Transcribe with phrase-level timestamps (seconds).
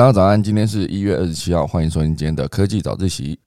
[0.00, 3.38] 大家早安，今天是一月二十七号，欢迎收听今天的科技早自习。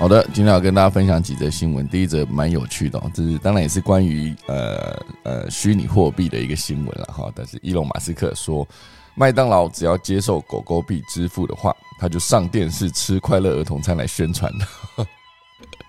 [0.00, 1.86] 好的，今天要跟大家分享几则新闻。
[1.86, 7.30] 第一则蛮有趣的，这是当然也是关于呃呃虚拟货币的一个新闻了哈。
[7.34, 8.66] 但是伊隆马斯克说，
[9.14, 14.50] 麦当劳只要接受狗狗币支付的话，他就上电视吃快乐儿童餐来宣传。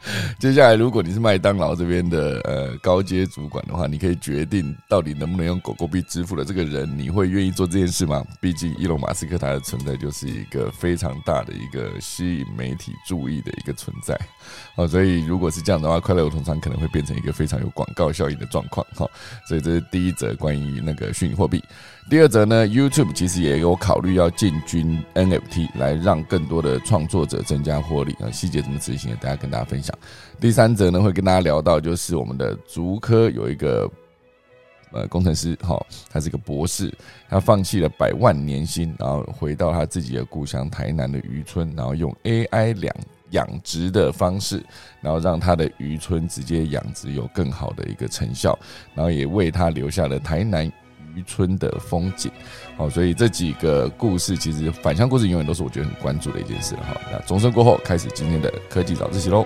[0.39, 8.25] 接下来，如果你是麦当劳这边的呃高阶主管的话，你可以决定到底能不能用狗狗币支付的这个人，你会愿意做这件事吗？
[8.39, 14.19] 毕竟伊隆马斯克他的存在就是一个非常大的一个吸引媒体注意的一个存在
[14.75, 19.07] 哦，所以如果是这样的话，快乐儿童餐可能会变成一个非常有广告效应的状况哈。
[19.47, 21.63] 所以这是第一则关于那个虚拟货币。
[22.09, 28.29] 第二则呢，YouTube 其实也有考虑要进军 NFT，来让更多的创作者增加获利啊。
[28.31, 29.90] 细节怎么执行，大家跟大家分享。
[30.39, 33.89] 第三则呢，会跟大家聊到，就是我们的竹科有一个
[34.91, 36.91] 呃工程师，哈，他是一个博士，
[37.29, 42.95] 他放弃了百万年薪，然后回到他自己的故乡台南的渔村，然后用 AI 养
[43.31, 44.61] 养殖的方式，
[44.99, 48.57] 然后让他的渔村直接养殖有更好的一个成效，
[48.93, 50.65] 然后也为他留下了台南
[51.15, 52.31] 渔村的风景。
[52.75, 56.99] 好，所以这几个故事，其实返乡故事永远都是我觉得很关注的一件事哈。
[57.11, 59.45] 那钟声过后，开始今天的科技早自习喽。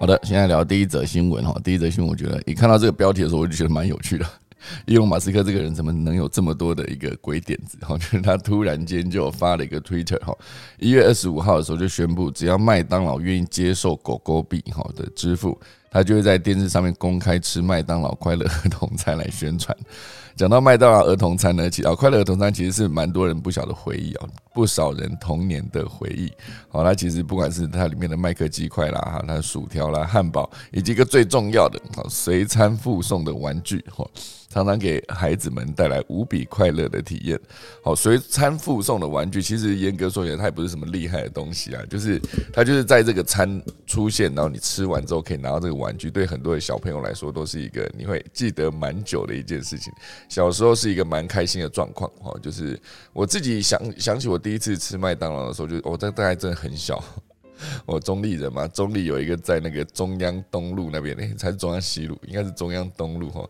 [0.00, 1.54] 好的，现在聊第一则新闻哈。
[1.62, 4.24] 第一则新闻，我觉得一看到这个标题的时候，我就觉得蛮有趣的。
[4.86, 7.76] 伊隆马斯克这个人怎么能有这么多的一个鬼点子？
[7.82, 10.34] 哈， 就是他突然间就发了一个 Twitter 哈，
[10.78, 19.76] 一月二十五号的时候就宣布，只要麦当劳愿意接受狗狗币哈的支付，他就会在电视上面公开吃麦当劳快乐儿童餐来宣传。
[20.36, 26.32] 讲到麦当劳儿童餐呢，其实快乐儿童餐其实是蛮多人不晓得回忆哦，不少人童年的回忆。
[26.68, 34.08] 好，它其实不管是它里面的麦克鸡块啦，哈，它薯条啦、汉堡，以及一个最重要的，好随餐附送的玩具，哈。
[34.50, 37.40] 常常给孩子们带来无比快乐的体验。
[37.82, 42.20] 好，随餐附送的玩具，其实严格说起来，它也不是什么厉害的东西啊，就是
[42.52, 49.92] 它就是在这个餐出现，然后你吃完之后可以拿到这个玩具，对很多的小朋友来说，都是一个你会记得蛮久的一件事情。
[50.28, 52.76] 小时候是一个蛮开心的状况，哈，就是
[53.12, 57.00] 我自己想想起我第一次吃麦当劳的时候，就我在大概真的很小，
[57.86, 63.48] 我中立人嘛，中立有一个在那个中央东路那边，哎，才是中央西路，应该是中央东路哈。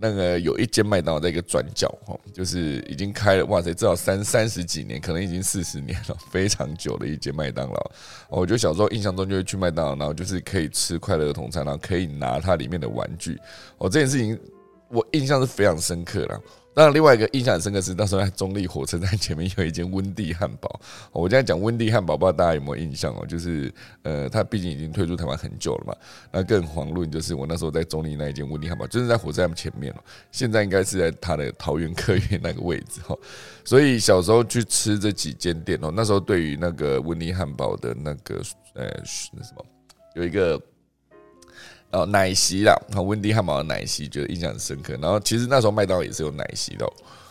[0.00, 7.90] 那个有一间麦当劳在一个转角哈，就是已经开了哇塞，至少三三十几年，可能已经四十年了，非常久的一间麦当劳。
[8.28, 13.36] 我觉得小时候印象中就会去麦当劳，然后就是可以吃快乐的童餐，然后可以拿它里面的玩具。
[13.78, 14.38] 哦，这件事情
[14.88, 16.40] 我印象是非常深刻的。
[16.74, 20.80] 当然，另外一个印象很深刻是，那时候在中立火车站前面有一间温蒂汉堡。
[21.10, 23.26] 我现在讲温蒂汉堡，不知道大家有没有印象哦？
[23.26, 23.72] 就是
[24.04, 25.96] 呃，它毕竟已经退出台湾很久了嘛。
[26.30, 30.04] 那更遑论就是我那时候在中立那一间温蒂汉堡，就是在火车站前面了。
[30.30, 33.16] 现在应该是在它的桃园客运那个位置哈。
[33.64, 38.40] 所以小时候去吃这几间店哦，那时候对于那个温蒂汉堡的那个
[38.74, 38.84] 呃
[39.32, 39.66] 那什么，
[40.14, 40.60] 有一个。
[41.90, 44.92] 哦，奶昔啦，和温蒂汉堡的奶昔，觉得印象很深刻。
[45.00, 46.86] 然后其实那时候麦当劳也是有奶昔的，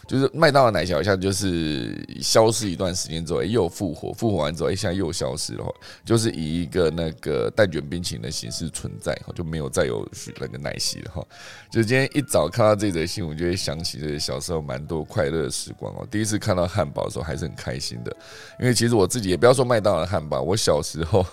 [0.07, 10.03] 就是麦当劳奶昔好像就是消失一段时间之后又复活，复活完之后现在又消失了，就是以一个那个蛋卷冰淇淋的形式存在，就没有再有
[10.39, 11.23] 那个奶昔了哈。
[11.71, 16.07] 就今天一早看到这则新闻，就会想起这小时候蛮多快乐的时光哦。
[16.09, 18.11] 第一次看到汉堡的时候还是很开心的，
[18.59, 21.23] 因为其实我自己也不要说麦当劳汉堡，我小时候。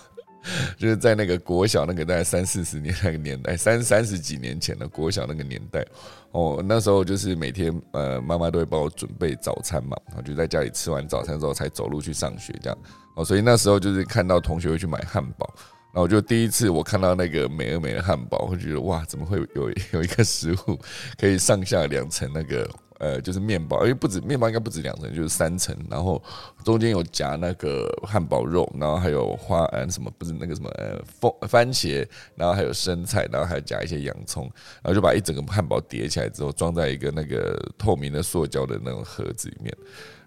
[0.77, 5.85] 就是在那个国小那个大概三四十年那个年代，三三十几年前的国小那个年代，
[6.31, 12.77] 哦，那时候就是每天呃妈妈都会帮我准备早餐嘛，然后就在家里吃完早餐之后才走路去上学这样，
[13.15, 15.53] 哦，所以那时候就是看到同学会去买汉堡，
[15.93, 20.79] 然后就第一次我看到那个美而美的汉堡，会觉得哇，怎么会有有一个食物
[21.17, 22.69] 可以上下两层那个。
[22.97, 26.21] 呃，就是面包，因为不止面包，应该不止两层，就是三层，然后
[26.63, 34.43] 中间有夹那个汉堡肉，然后还有花，呃，什么不是那个什么呃，番番茄，然后还有生菜，然后还夹一些洋葱，
[34.81, 39.75] 然后就把一整个汉堡叠起来之后，装在一个那个透明的塑胶的那种盒子里面。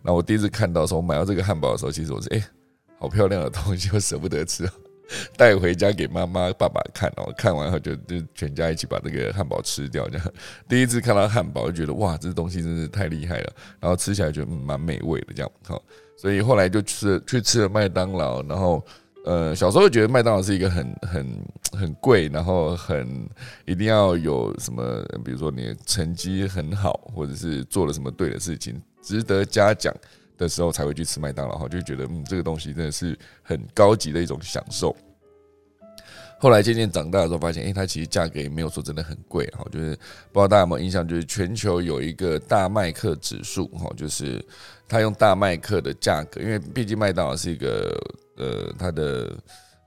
[0.02, 2.44] 然后我第一次看到的时候，我买到这个汉堡的时候，其实我是哎，
[2.98, 4.68] 好漂亮的东西，我舍不得吃。
[5.36, 7.32] 带回家给妈妈、爸爸看哦。
[7.36, 10.08] 看完后就就全家一起把这个汉堡吃掉。
[10.08, 10.32] 这样
[10.68, 13.52] 第一次看到汉堡，就觉得哇，这东西真是太厉害了。
[13.80, 15.82] 然后吃起来觉得蛮美味的，这样好。
[16.16, 18.84] 所以后来就吃去吃了麦当劳，然后。
[19.24, 23.28] 呃，小时候觉得麦当劳是一个很很很贵，然后很
[23.66, 29.94] 一定要有什么，比如说你成绩很好，或者是做了什么对的事情，值得嘉奖
[30.38, 34.96] 的时候才会去吃麦当劳，哈，就觉得嗯，这个东西真的是很高级的一种享受。
[36.38, 39.90] 后来渐渐长大的时候，发现，哎，它其实价格也没有说真的很贵，哈，就是
[40.32, 44.42] 不知道大家有没有印象，就是全球有一个大麦克指数，哈，就是
[44.86, 47.94] 它用大麦克的价格，因为毕竟麦当劳是一个。
[48.40, 49.36] 呃，它的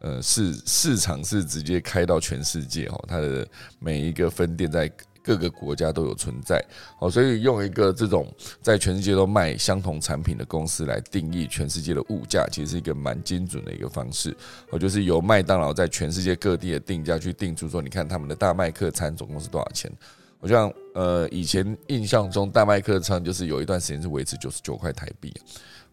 [0.01, 3.47] 呃市市场是直接开到全世界哈，它的
[3.79, 4.91] 每一个分店在
[5.23, 6.63] 各个国家都有存在
[6.99, 8.27] 哦，所以用一个这种
[8.61, 14.35] 在全世界都卖相同产品的公司来定义全世界的物价，其实是一个蛮精准的一个方式。
[14.69, 19.91] 哦，就是由麦当劳在全世界各地的定价去定出说，你看他们的大麦克餐总共是多少钱？
[20.39, 25.33] 我像呃以前印象中大麦克餐就是有一段时间是维持九十九块台币。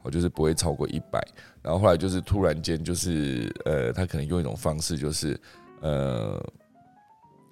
[0.01, 1.21] 我就是不会超过一百，
[1.61, 5.39] 然后后来就是突然间就是呃，他可能用一种方式，就是
[5.81, 6.41] 呃，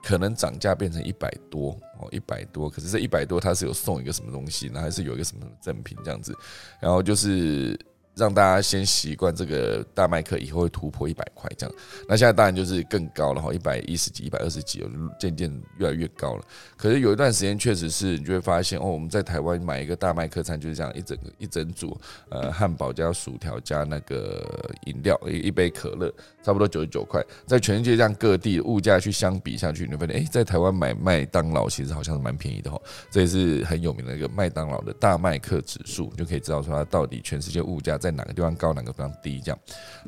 [0.06, 6.32] 可能涨价变成一百多哦，一百多，可是这一百多它是有送一个什么东西，然后还是有一个什么赠品这样子，
[6.80, 7.76] 然后就是。
[8.16, 11.76] 让大家先习惯这个大麦克，以后会突破一百块这样。
[12.08, 14.82] 那现在当然就是更高了哈，一百一十几、一百二十几，
[15.20, 16.42] 渐渐越来越高了。
[16.78, 21.94] 可是有一段时间确实是，你就会发现哦，我们在台湾买一个大麦克餐就是这样一整个一整组，
[22.30, 26.10] 呃，汉堡加薯条加那个饮料一一杯可乐，
[26.42, 27.22] 差不多九十九块。
[27.46, 32.80] 在全世界这样各地物价去相比下去，你会发现，哎，在台湾买麦当劳其实好像是蛮便宜的哈。
[33.10, 38.05] 这也是很有名的一个麦当劳的大麦克指数，就可以知道说它到底全世界物价在。
[38.06, 39.58] 在哪个地方高，哪个地方低，这样，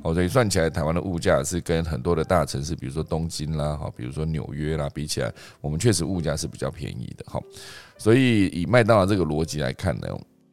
[0.03, 7.41] 哦，所以算起来，台湾的物价是跟很多的大城市，比如说东京啦，哈，比如说纽约啦，比起来，我们确实物价是比较便宜的，哈。
[7.97, 10.07] 所以以麦当劳这个逻辑来看呢，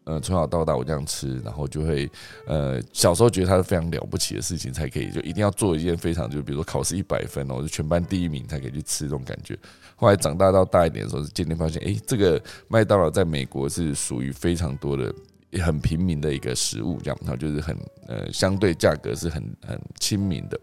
[0.06, 2.10] 呃，从小到大我这样吃，然后就会，
[2.48, 9.58] 呃，小时候觉得它是非常了不起的事情，才可以就一定要做一件非常，就比如说考试一百分哦，就全班第一名才可以去吃这种感觉。
[9.96, 15.14] 后来长大到大一点的时候，渐渐发现，哎，这个麦当劳在美国是属于非常多的。
[15.52, 17.78] 也很平民的一个食物，这样，然后就是很
[18.08, 20.60] 呃，相对价格是很很亲民的，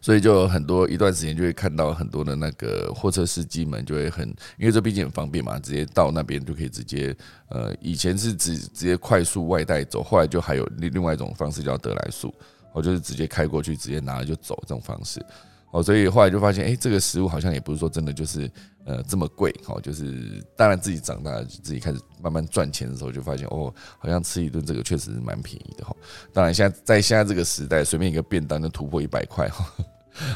[0.00, 4.28] 所以就有很多一段时间就会看到很多的那个货车司机们就会很，
[4.58, 7.16] 因为这毕竟很方便嘛，直接到那边就可以直接
[7.48, 12.34] 呃，以前是直直接快速外带走，后来就还有另另外一种方式叫得来速，
[12.72, 15.24] 我就是直接开过去，直接拿了就走这种方式。
[15.70, 18.50] 哦，所以后来就发现，哎，这个食物好像也不是说真的就是
[18.84, 25.94] 呃这么贵，哦，就是当然自己长大自己开始慢慢赚钱的时候，就发现哦，好像吃一顿这个确实是蛮便宜的哈。
[26.32, 29.66] 当然现在在现在这个时代，随便一个便当就突破一百块哈。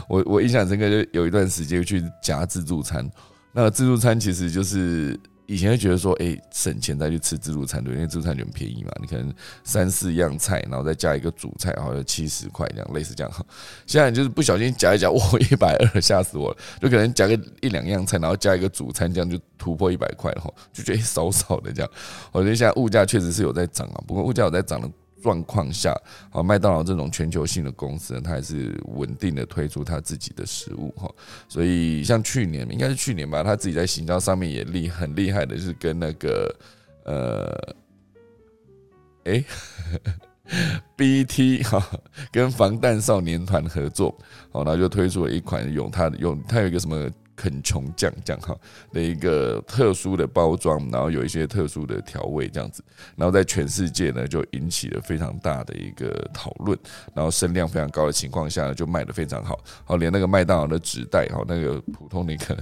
[0.08, 3.10] 我我印象深刻，就有一段时间去夹自助餐，
[3.52, 5.18] 那自助餐其实就是。
[5.46, 8.90] 以前会觉得说，哎，省钱再去吃自助餐对，因为自助餐就很便宜嘛。
[9.00, 9.32] 你可能
[9.64, 13.46] 三四样菜，然后再加一个主菜，然后七十块这样，类似这样。
[13.86, 15.20] 现在就是不小心夹一夹，哇，
[15.50, 16.56] 一百二，吓死我了！
[16.80, 21.90] 就可能夹个一两样菜，然后加一个主餐，这样就突破一百块了，就觉得少少的这样。
[22.32, 24.90] 我觉得现在物价确实是有在涨啊，不过物价有在涨的。
[25.26, 25.92] 状况下，
[26.30, 31.12] 好，麦当劳这种全球性的公司，它还是稳定的推出它自己的食物哈。
[31.48, 36.56] 所以像去年，应该是去年吧，他自己在行销上面也厉很厉害的，是跟那个
[37.04, 37.74] 呃，
[39.24, 39.44] 哎
[40.94, 41.84] ，BT 哈，
[42.30, 44.16] 跟防弹少年团合作，
[44.52, 47.10] 好，然后就推出了一款用它用它有一个什么。
[47.36, 48.56] 肯琼酱酱哈。
[48.92, 52.82] 的一个特殊的包装，然后有一些特殊的调味这样子，
[53.14, 56.76] 然后在全世界呢就引起了非常大的一个讨论，
[57.14, 62.56] 然后声量非常高的情况下呢就卖的非常好，好连那个麦当劳的纸袋哈那个普通那个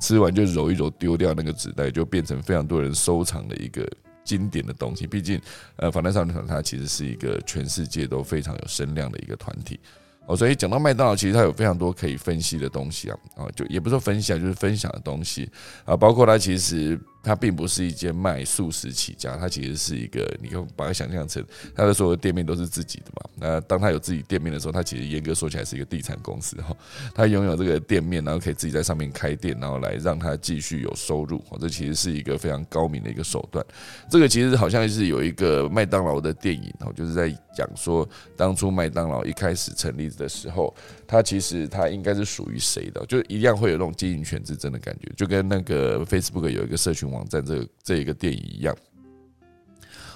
[0.00, 3.88] 吃完就揉一揉丢掉那个纸袋就变成非常多人收藏的一个
[4.24, 5.40] 经典的东西，毕竟
[5.76, 9.80] 呃反弹少年团它其实是一个全世界都非常有声量的一个团体。
[10.28, 15.50] 哦，所以讲到麦当劳，其实它有非常多可以分析的东西啊，啊，就也不是说分析啊，就是分享的东西
[15.84, 16.96] 啊，包括它其实。
[17.22, 21.44] 它并不是一间卖素食起家，它其实是一个，你可以把它想象成
[21.74, 23.30] 它的所有店面都是自己的嘛。
[23.40, 26.74] 那当他有自己店面的时候，它其实严格说起来是一个地产公司哈。
[27.14, 31.42] 他拥有这个店面，然后可以自己在上面开店，然后来让他继续有收入。
[31.60, 33.64] 这其实是一个非常高明的一个手段。
[34.10, 40.74] 这个其实好像是有一个麦当劳的电影哦，就是在讲说当初麦当劳一开始成立的时候，
[41.08, 47.26] 它其实它应该是属于谁的，就一样会有那种经营权之争的感觉，就跟那个 Facebook 有一个社群网。
[47.28, 48.74] 站这这一个电影一样，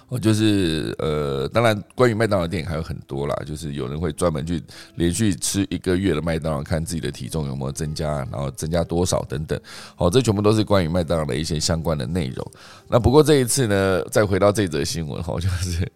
[0.08, 4.62] 哦，就是呃，当然，关于麦当劳电影还有很多啦，就是有人会专门去
[4.94, 9.61] 连续吃一个月的麦当劳，看自己的体重有没有增加，然后增加多少等等。
[9.94, 12.50] 好，这全部都是关于麦当劳的一些相关的内容。
[12.88, 15.87] 那不过这一次呢，再回到这则新闻，哈，就是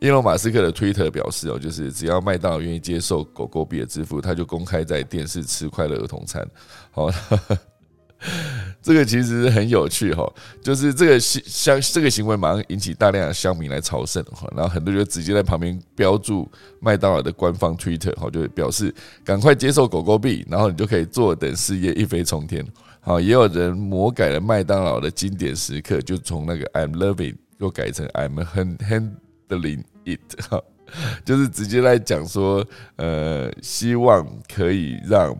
[0.00, 6.46] 伊隆马斯克的推特表示哦，就是只要麦当劳愿意接受狗狗币的支付，他就公开在电视吃快乐儿童餐。
[6.90, 7.10] 好。
[8.80, 10.26] 这个其实很有趣哈，
[10.62, 16.50] 就是这个行这个行为马上引起大量的乡民来朝圣哈，然后很多人就直接在旁边标注
[16.80, 22.64] 麦当劳的官方 Twitter 哈，就表示赶快接受狗狗币，然后你就可以坐等事业一飞冲天。
[23.00, 28.74] 好，也有人魔改了麦当劳的经典时刻，就从那个 I'm loving 又改成 I'm 很
[29.48, 30.62] 的零 it 哈，
[31.24, 32.64] 就是直接来讲说，
[32.96, 35.36] 呃，希望可以让。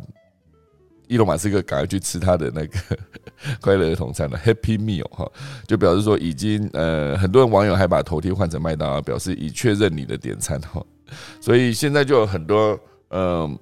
[1.07, 2.79] 伊隆马斯克赶快去吃他的那个
[3.61, 5.31] 快乐儿童餐了，Happy Meal 哈，
[5.67, 10.83] 就表示说已经呃，很多人网友还把头贴换成麦当劳，表示已确认你的点餐哈。
[11.43, 12.77] 所以现在就有很多
[13.11, 13.57] 嗯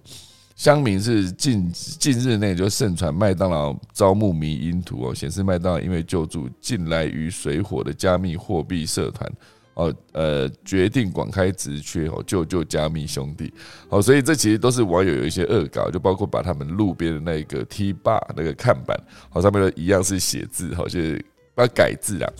[0.54, 9.28] 乡民是近近日内就盛传麦当劳招募迷因图哦，显示麦当劳因为救助近来于水火的加密货币社团。
[9.74, 13.52] 哦，呃，决定广开直缺哦，救救加密兄弟，
[13.88, 18.98] 好，所以这其实都是网友有一些恶搞，就包括把他们路边的那个 T 坝那个看板，
[19.30, 21.24] 好上面的一样是写字，好就是
[21.56, 22.32] 要改字啊。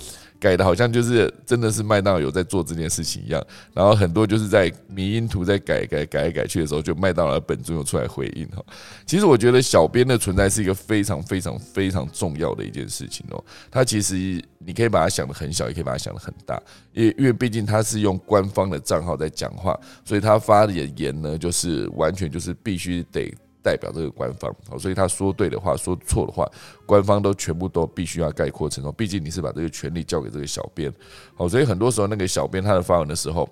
[0.43, 3.41] 改的好像就是真的是麦当劳有在做这件事情一样，
[3.73, 8.61] 然后很多就是在迷因图在改改改改去的时候，就麦当劳本尊有出来回应哈。
[9.07, 13.45] 其实我觉得小编的存在是一个非常非常非常重要的一件事情哦。
[13.71, 16.61] 他其实你可以把它想的很小，也可以把它想的很大，
[16.93, 23.33] 因为因为毕竟他是用官方的账号在讲话，所以他发的言呢，就是完全就是必须得。
[23.63, 26.51] 代表这个官方，好，所以他说对的话，说错的话，
[26.85, 28.91] 官方都全部都必须要概括承受。
[28.91, 30.93] 毕竟你是把这个权利交给这个小编，
[31.37, 33.49] 好，所以很多时候那个小编他的发文的时候，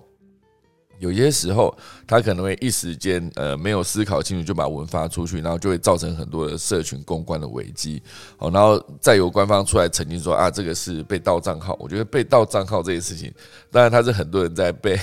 [0.99, 1.73] 有些时候
[2.05, 8.03] 他可能会一时间呃没有思考清楚就把文发出去，然后就会造成很多的社群公关的危机，
[8.37, 11.77] 好，然后再由官方出来澄清说啊这个是被盗账号。
[11.79, 13.33] 我觉得被盗账号这件事情，
[13.71, 14.99] 当然他是很多人在被。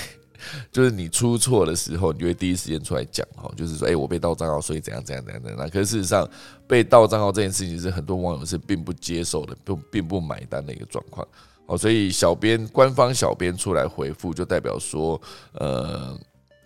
[0.71, 5.69] 就是你出错的时候，你就会第一时间出来讲哈，就是说，哎，我被盗账号，所以怎样怎样怎样怎样。
[5.69, 6.27] 可事实上，
[6.67, 11.27] 被盗账号这件事情是很多网友是并不接受的，并并不买单的一个状况。
[11.65, 15.21] 哦，所以小编官方小编出来回复，就代表说，
[15.53, 16.19] 呃。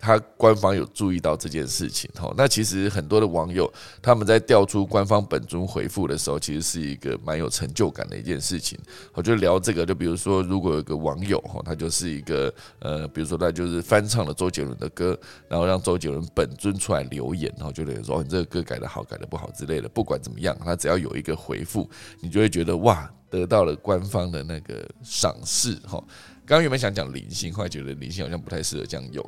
[0.04, 8.78] 他官方有注意到这件事情，哈，那其实很多的网友他们在调出官方本尊回复的时候，其实是一个蛮有成就感的一件事情。
[9.14, 15.18] 我就聊这个，就比如说，如果有个网友，哈，他就是一个呃，比如说他就是翻唱了周杰伦的歌，
[15.48, 21.88] 然后让周杰伦本尊出来留言，然后就有人说你这个歌改的好，改的不好之类的，不管怎么样，他只要有一个回复，
[22.20, 26.02] 你就会觉得哇，得到了官方的那个赏识，哈。
[26.46, 29.26] 刚刚原本想讲灵性，后来觉得灵性好像不太适合这样用。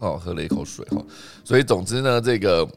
[0.00, 1.04] 哦，喝了一口水哈，
[1.44, 2.68] 所以总之呢，这个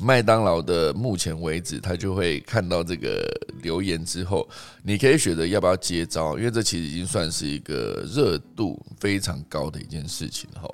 [0.00, 3.22] 麦当劳的目前为止，他就会看到这个
[3.60, 4.48] 留言之后，
[4.82, 10.72] 你可以选择要不要接招，因为这其实已经算是一个热度非常高的一件事情哈。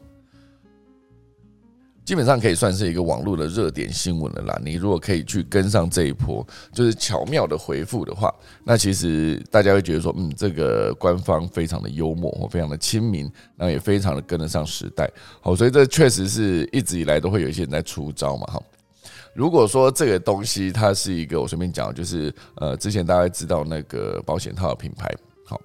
[2.05, 4.61] 基本上可以算是一个网络的热点新闻了啦。
[4.63, 8.33] 你如果可以去跟上这一波，就是巧妙的回复的话，
[8.63, 13.23] 那其实大家会觉得说，嗯，这个官方非常的幽默，非常的亲民，
[13.57, 15.11] 然后也非常的跟得上时代。
[15.41, 18.47] 好，所以这确实是一直以来都会有一些人在出招嘛。
[18.49, 18.63] 哈，
[19.35, 25.11] 如果说这个东西它是一个，我随便讲，就是呃，之前大家知道那个保险套的品牌。
[25.47, 25.61] 好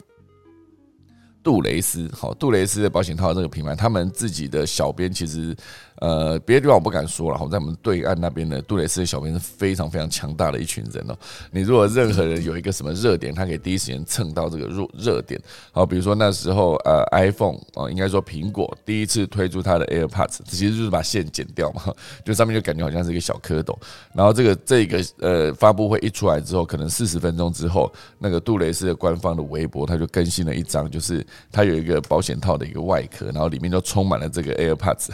[1.42, 5.56] 杜蕾斯，好，杜蕾斯的保险套这个品牌，他们自己的小编其实，
[6.00, 11.18] 呃，别的地方我不敢说了，好，在我们对岸那边的杜蕾斯的小编是非常非常强大的一群人哦。
[11.52, 15.40] 你如果任何人有一个什么热点，他可以第一时间蹭到这个热热点，
[15.72, 21.84] 好，比如说那时候呃，iPhone 啊，应该说苹果第一次推出它的 AirPods，其实就是把线剪掉嘛，
[22.24, 23.76] 就上面就感觉好像是一个小蝌蚪。
[24.14, 31.26] 然后这个这个呃发布会一出来之后，可能四十分钟之后，那个杜蕾斯的官方的微博他就更新了一张，就是。
[31.52, 35.10] 它有一个保险套的一个外壳，然后里面就充满了这个 AirPods，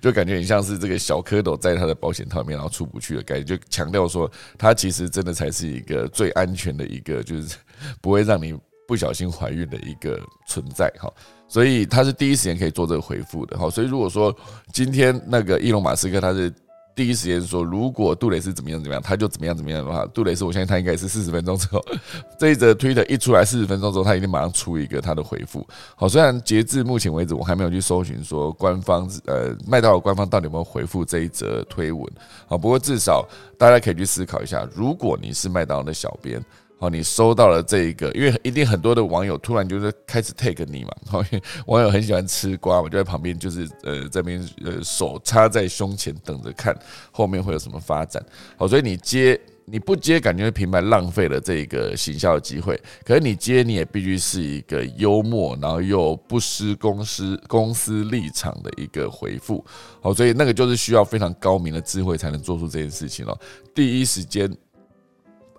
[0.00, 7.56] 就感觉很像是这个小蝌蚪在他的保险套里面，然后出不去的感觉，就强调说它其实真的才是一个最安全的一个，就是
[8.00, 11.12] 不会让你不小心怀孕的一个存在哈。
[11.48, 13.68] 所以他是第一时间可以做这个回复的哈。
[13.68, 14.34] 所以如果说
[14.72, 16.52] 今天那个伊隆马斯克他是。
[16.94, 21.82] 第一时间说，如果杜蕾斯怎么样怎么样，他就怎么样怎么样的话，杜蕾斯我相信他应该是四十分钟之后，
[22.38, 25.66] 这一则推特一出来，四十分钟之后，他一定马上出一个他的回复。
[25.96, 32.06] 好，虽然截至目前为止，我还没有去搜寻说官方呃麦当劳官方到底有没有回复这一则推文。
[32.46, 33.26] 好，不过至少
[33.58, 36.44] 大家可以去思考一下，如果你是麦当劳的小编。
[36.82, 41.22] 哦，你收到了这一个，因为一定很多的网友突然就是开始 take 你嘛， 好，
[41.66, 46.76] 网友很喜欢吃瓜嘛，就在旁边就是呃这边呃手插在胸前等着看
[47.12, 48.20] 后面会有什么发展，
[48.56, 59.64] 好，所以你接你不接，感觉平白浪费了这个行销的机会，可是你接你也必须是一个幽默，然后又不失公司公司立场的一个回复，
[60.00, 63.38] 好，所以那个就是需要非常高明的智慧才能做出这件事情了，
[63.72, 64.52] 第一时间。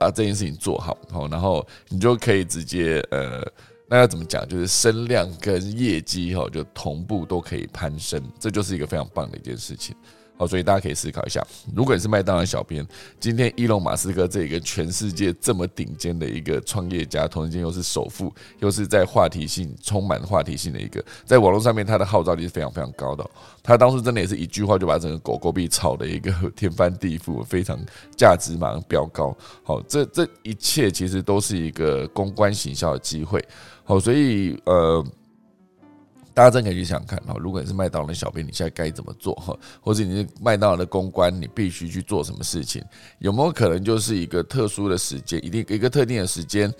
[0.03, 3.41] 把这件事情做好，好，然后你就可以直接呃，
[3.87, 4.45] 那要怎么讲？
[4.49, 9.95] 就是声量跟业绩哈，就同步都可以攀升，这就是一个非常棒的一件事情。
[10.35, 12.85] 好，所以大家可以思考一下，如果你是麦当劳小编，
[13.19, 23.23] 今天伊隆马斯克这一个全世界这么顶尖的一个创业家，同时间又是首富，又是在话题性充满话题性的一个，在网络上面他的号召力是非常非常高的。
[23.61, 27.79] 他当初真的也是一句话就把整个狗狗币炒的一个 天翻地覆，非常
[28.17, 29.37] 价值马上飙高。
[29.63, 33.43] 好，这这一切其实都是一个公关行销的机会。
[33.83, 35.05] 好，所以呃。
[36.33, 39.57] 大家真可以去想看哈，如果你是麦当劳的小编，你现在该怎么做哈？
[39.79, 42.83] 或者你是麦当劳的公关，你必须去做什么事情？
[43.19, 46.73] 有没有可能就是一个特殊的时间，一定一个特定的时间？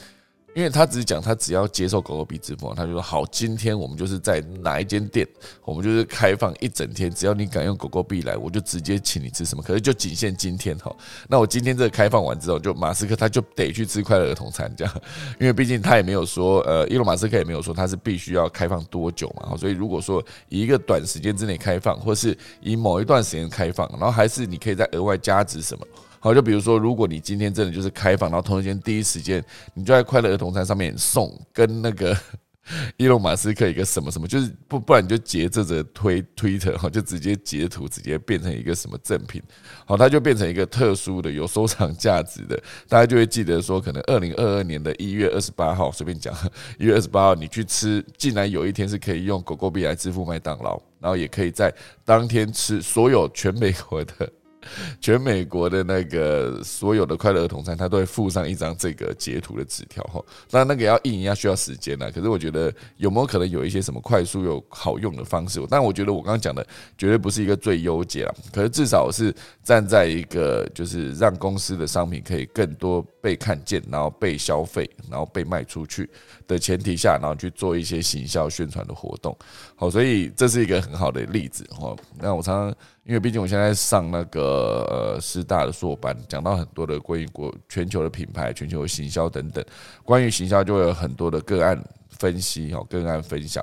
[0.54, 5.28] 因为他只是讲，他只要接受狗狗币支付，他就说好，今天我们就是在哪一间店，
[5.66, 9.64] 我们就是开放一整天，只要你敢用狗狗币来，我就直接请你吃什么。
[9.64, 10.96] 可是就仅限今天哈。
[11.28, 15.02] 那我今天这个开放完之后，就马斯克他就得去吃快乐儿童餐这样，
[15.40, 19.58] 因为毕竟他也没有说，呃，伊隆马斯克也没有说他是必须要开放多久嘛。
[19.58, 25.88] 所以如果说以一个短时间之内开放，或是以某一段时间开放，然后还是你可以再额外加值什么。
[26.24, 32.18] 好，就比如说，如果你今天真的就是开放，然后同一间第一时间，你就在快乐儿童餐上面送跟那个
[32.96, 39.44] 伊隆马斯克一个什么什么，就是不不然你就截这则推推特哈，就直接截图，直接变成一个什么赠品，
[39.86, 46.34] 好，它就变成一个特殊的有收藏价值的，大家就会记得说，可能二零二二年的一月二十八号，随便讲，
[46.80, 51.70] 一月二十八号你去吃，竟然有一天是可以用狗狗币来支付麦当劳，然后也可以在
[52.06, 54.32] 当天吃所有全美国的。
[55.02, 60.24] 全美国的那个所有的快乐儿童餐，他都会附上一张这个截图的纸条哈。
[60.50, 62.12] 那那个要印要需要时间呢。
[62.12, 65.60] 可是我觉得有没有可能有一些什么快速又好用的方式？
[65.70, 66.66] 但我觉得我刚刚讲的
[66.98, 68.36] 绝对不是一个最优解啊。
[68.52, 76.10] 可是至少是站在一个就是让公司的商品可以更多被看见，然后被消费，然后被卖出去
[76.46, 79.34] 的前提下，然后去做一些行销宣传的活动。
[79.78, 81.96] 好，所以这是一个很好的例子哈。
[82.20, 82.78] 那我常常。
[83.06, 89.64] 因为毕竟我现在上那个呃师大的硕班，讲到很多的关于国全球的品牌、全球行销等等，
[90.06, 91.78] 关于行销就会有很多的个案
[92.12, 93.62] 分析哦，个案分享，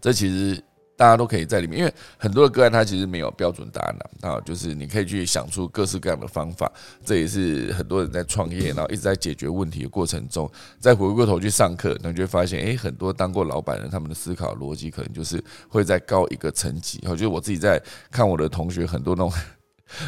[0.00, 0.62] 这其实。
[1.02, 6.70] 大家都可以在里面，因为很多的个案它其实没有标准答案的啊，就是你可以去想出各式各样的方法，
[7.04, 17.00] 这也是很多人在创业，然后一直在解决问题的过程中，再回过头去上课，你就会发现，诶，很多当过老板的人，他们的思考逻辑可能就是会在高一个层级。
[17.08, 19.32] 我觉得我自己在看我的同学，很多那种。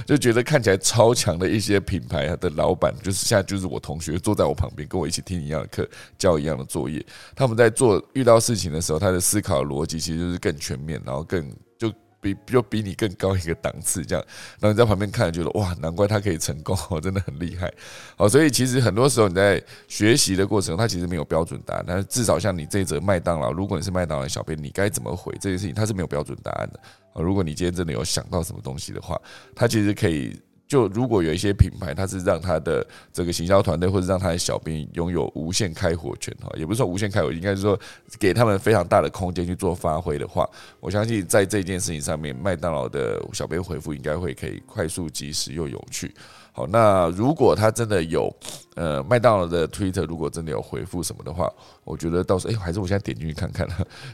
[0.07, 7.05] 就觉得看起来超强的一些品牌的老板，就是现在就是我同学坐在我旁边，跟我一起听一样的课，交一样的作业。
[7.35, 11.51] 他们在做遇到事情的时候，他的思考逻辑其实就是更全面，然后更
[12.33, 14.25] 比就比你更高一个档次这样。
[14.59, 17.71] 然后你在旁边看，觉得哇，难怪他可以成功， 真的很厉害。
[18.17, 21.85] 好，所以其实很多时候你在学习的过程中，他其实没有标准答案。
[21.87, 26.81] 但是至少像你这一则麦当劳，如果你是麦当劳小编，你该怎么回这件事情，他是没有标准答案的。
[27.13, 29.21] 啊，如果你今天真的有想到什么东西的话，
[29.55, 37.79] 他其实可以就如果有一些品牌，它是让他的这个行销团队或者让他的小编拥有无限开火权哈，也不是说无限开火，应该是说
[38.19, 40.49] 给他们非常大的空间去做发挥的话，
[40.81, 46.13] 我相信在这件事情上面，麦当劳的小编回复应该会可以快速、及时又有趣。
[46.53, 48.35] 好，那如果他真的有
[48.75, 51.53] 呃麦当劳的 Twitter，如果真的有回复什么的话，
[51.85, 53.67] 我觉得到时候哎，还是我现在点进去看看，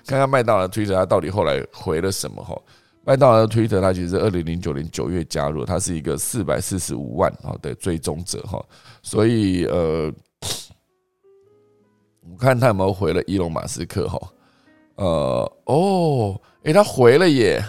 [0.06, 2.60] 看看麦当劳的 Twitter 他到底后来回了什么哈。
[3.02, 8.62] 麦当劳的推特，它其实是二零零九年九月加入，它是一个四百四十五万哈的追踪者哈，
[9.02, 10.12] 所以呃，
[12.30, 14.20] 我看他有没有回了伊隆马斯克哈，
[14.96, 17.64] 呃哦，诶，他回了耶，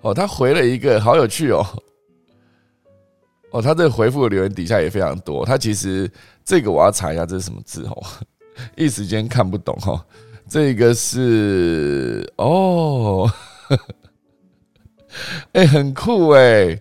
[0.00, 1.64] 哦，他回了一个，好有趣哦，
[3.50, 6.10] 哦，他这个回复的留言底下也非常多，他其实
[6.42, 8.02] 这个我要查一下这是什么字哦，
[8.76, 10.02] 一时间看不懂哈，
[10.48, 13.30] 这个是哦。
[13.68, 13.94] 呵呵
[15.52, 16.78] 哎，很酷哎！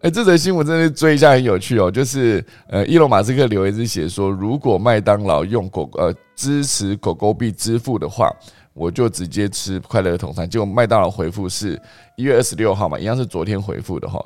[0.00, 1.90] 哎，这则新闻真的追一下很有趣哦。
[1.90, 8.30] 就是呃，伊隆马斯克留言是写说，如果麦当劳用狗呃支持狗狗币支付的话，
[8.74, 10.48] 我就直接吃快乐儿童餐。
[10.48, 11.80] 结果麦当劳回复是
[12.16, 14.22] 一月二十六号嘛，一样是昨天回复的哈。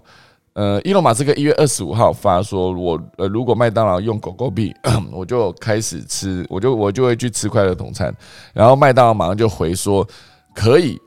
[0.54, 4.74] 呃，伊隆马斯克一月二十五号发说，我呃如果麦当劳用狗狗币，
[5.12, 8.12] 我就开始吃，我就我就会去吃快乐同餐。
[8.52, 10.04] 然后麦当劳马上就回说，
[10.52, 10.98] 可以，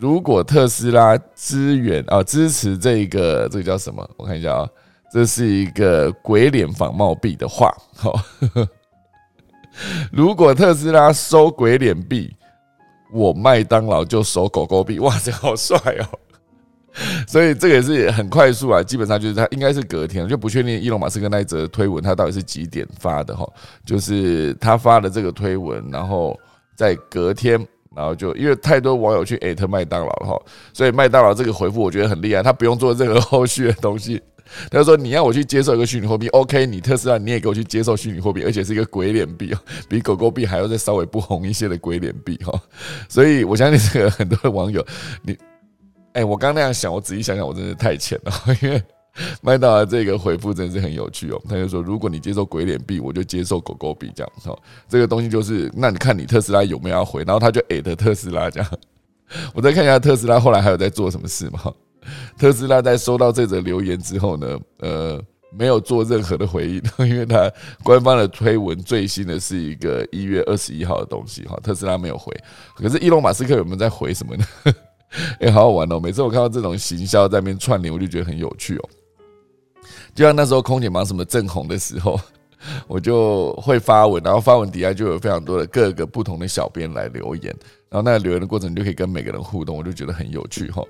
[0.00, 4.08] 如果特斯拉支援啊支持这个这个叫什么？
[4.16, 4.68] 我看一下啊，
[5.12, 8.18] 这是一个鬼脸仿冒币的话，好，
[10.10, 12.34] 如果特斯拉收鬼脸币，
[13.12, 14.98] 我麦当劳就收狗狗币。
[15.00, 16.06] 哇，这好帅哦！
[17.28, 23.46] 所以这个也是很快速啊，基本上就是他应该是隔天，就不确定伊隆马斯克那一则推文他到底是几点发的哈，
[23.84, 26.34] 就是他发的这个推文，然后
[26.74, 34.22] 在隔天，然后就因为太多网友去艾特麦当劳了哈，所以麦当劳这个回复我觉得很厉害，他不用做任何后续的东西，
[34.70, 42.60] 他说你要我去接受一个虚拟货币，OK，你特斯拉你也给我去接受虚拟货币，而且是一个鬼脸币哦，比狗狗币还要再稍微不红一些的鬼脸币哈，
[43.08, 44.84] 所以我相信这个很多的网友
[45.22, 45.36] 你。
[46.12, 48.32] 哎，我刚那样想，我仔细想想，我真的太浅了。
[48.60, 48.82] 因为
[49.42, 51.42] 麦当劳这个回复真是很有趣哦。
[51.48, 54.32] 他就说，如果你接受鬼脸币，我就接受狗狗币这样。
[54.44, 57.22] 哦，这个东西就是，那你看你特斯拉有没有要回？
[57.24, 58.70] 然后他就艾特特斯拉这样。
[59.54, 61.60] 我再看一下特斯拉后来还有在做什么事吗？
[62.38, 67.50] 特斯拉在收到这则留言之后呢，呃，没有做任何的回应， 因为他
[67.82, 71.58] 官方的推文最新的是一个一月二十一号的东西哈。
[71.62, 72.34] 特斯拉没有回，
[72.74, 74.44] 可是伊隆马斯克有没有在回什么呢？
[75.40, 75.98] 哎，好好玩哦！
[75.98, 78.88] 每次我看到这种行销在那边串联，我就觉得很有趣哦。
[80.14, 82.18] 就像那时候空姐忙什么正红的时候，
[82.86, 87.54] 我就会发文，然后发文底下就有非常多的各个不同的小编来留言，
[87.88, 90.82] 然后那个留言的过程，你就可以跟每个人互动，我就觉得很有趣哈。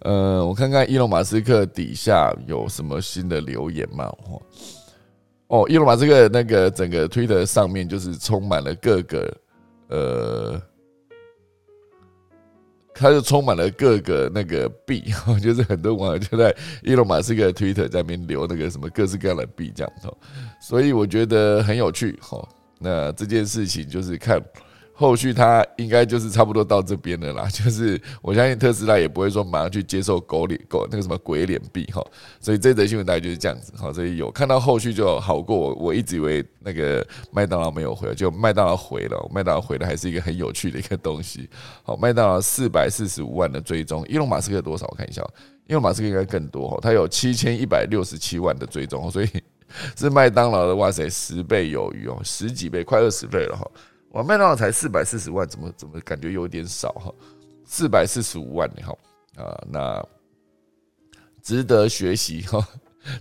[0.00, 4.12] 呃，我看看伊隆马斯克底下有什么新的留言嘛？
[5.48, 9.36] 哦，伊隆马斯克那个整个推特上面就是充满了各个
[9.88, 10.62] 呃。
[12.94, 15.04] 他就充满了各个那个币，
[15.42, 20.08] 就是很多网友就在伊隆马斯克的 Twitter 在那边留那个什么各式各样的币这样子，
[20.60, 22.46] 所以我觉得很有趣哈。
[22.78, 24.40] 那这件事情就是看。
[24.96, 32.00] 后续他应该就是差不多到这边的啦， 就是我相信特斯拉也不会说马上去接受狗脸狗那个什么鬼脸币哈，
[32.40, 41.50] 所以这则新闻大概就是这样子哈，所以有看到后续就好过我我一直以为那个麦当劳没有回，就麦当劳回了，麦当劳回的还是一个很有趣的一个东西。
[41.82, 44.86] 好，麦当劳四百四十五万的追踪，伊隆马斯克多少？
[44.92, 45.22] 我看一下，
[45.66, 49.28] 伊隆马斯克应该更多哈，他有七千一百六十七万的追踪，所以
[49.98, 53.68] 是麦当劳的哇塞十倍有余哦，十几倍，快二十倍了哈。
[54.14, 57.12] 我麦当劳才四百四十万，怎么怎么感觉有点少哈？
[57.64, 58.96] 四百四十五万，你好
[59.36, 60.00] 啊，那
[61.42, 62.64] 值得学习哈。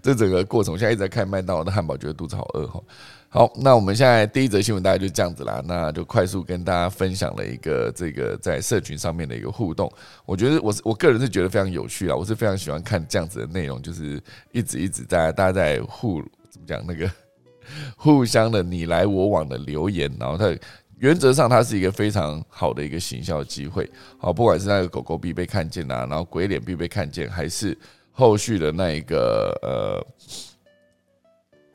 [0.03, 2.79] 这整个过程，我现在一直在看麦当劳的汉堡，觉得肚子好饿哈。
[3.27, 9.91] 好，那我们现在第一则新闻大概就这样子啦，那就快速跟大家分享了一个这个在社群上面的一个互动。
[10.27, 17.09] 我觉得我是我个人是觉得非常有趣啊，我是非常喜欢看这样子的内容，就是一直一直在大家在互怎么讲那个
[17.97, 20.55] 互相的你来我往的留言，然后他。
[21.03, 23.91] 原则上，它是一个非常好的一个行销机会。
[24.17, 27.77] 好，不管是那个狗狗必被看见啊，然后鬼脸必被看见，还是
[28.09, 29.99] 后续的那一个呃，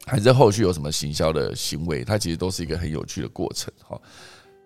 [0.07, 3.71] 还是后续有什么行销的行为，它其实都是一个很有趣的过程。
[3.87, 4.01] 哈，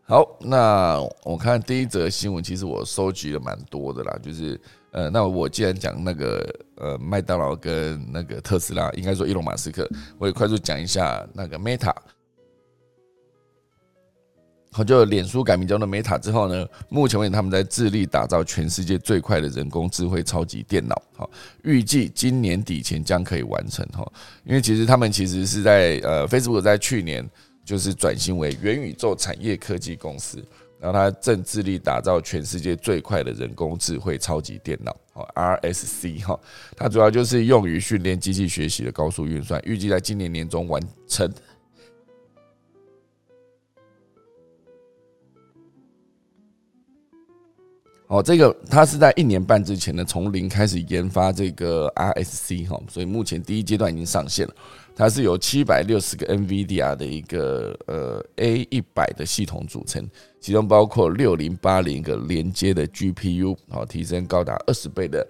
[0.05, 4.17] 好，那我看第一则新闻，其实我收集了蛮多的啦。
[4.23, 4.61] 就是
[4.93, 11.93] 呃，那我既然讲那个呃麦当劳跟那个特斯拉，应该说伊隆马斯克，我也快速讲一下那个 Meta。
[14.75, 21.01] 好，就脸书改名叫做 Meta 之后呢，目前为止他们在致力打造全世界最快的人工智慧超级电脑。
[21.15, 21.31] 好，
[21.63, 23.87] 预计今年底前将可以完成。
[23.93, 24.11] 哈，
[24.45, 27.29] 因为其实他们其实是在呃，Facebook 在去年
[27.67, 30.43] 就是转型为元宇宙产业科技公司，
[30.81, 34.97] 然后它正致力打造全世界最快的人工智慧超级电脑。
[35.13, 36.41] 好，RSC 哈，
[36.75, 41.31] 它主要就是用于训练机器学习的高速运算，预计在今年年中完成。
[48.13, 54.55] 哦，这个它是在一年半之前呢，从零开始研发这个 RSC 哈，所以目前第一阶段已经上线了。
[54.95, 60.07] 它是由七百六十个 NVIDIA 的一个呃 A 一百的系统组成，
[60.39, 65.27] 其中包括六零八零个连接的 GPU，好，提升高达二十倍的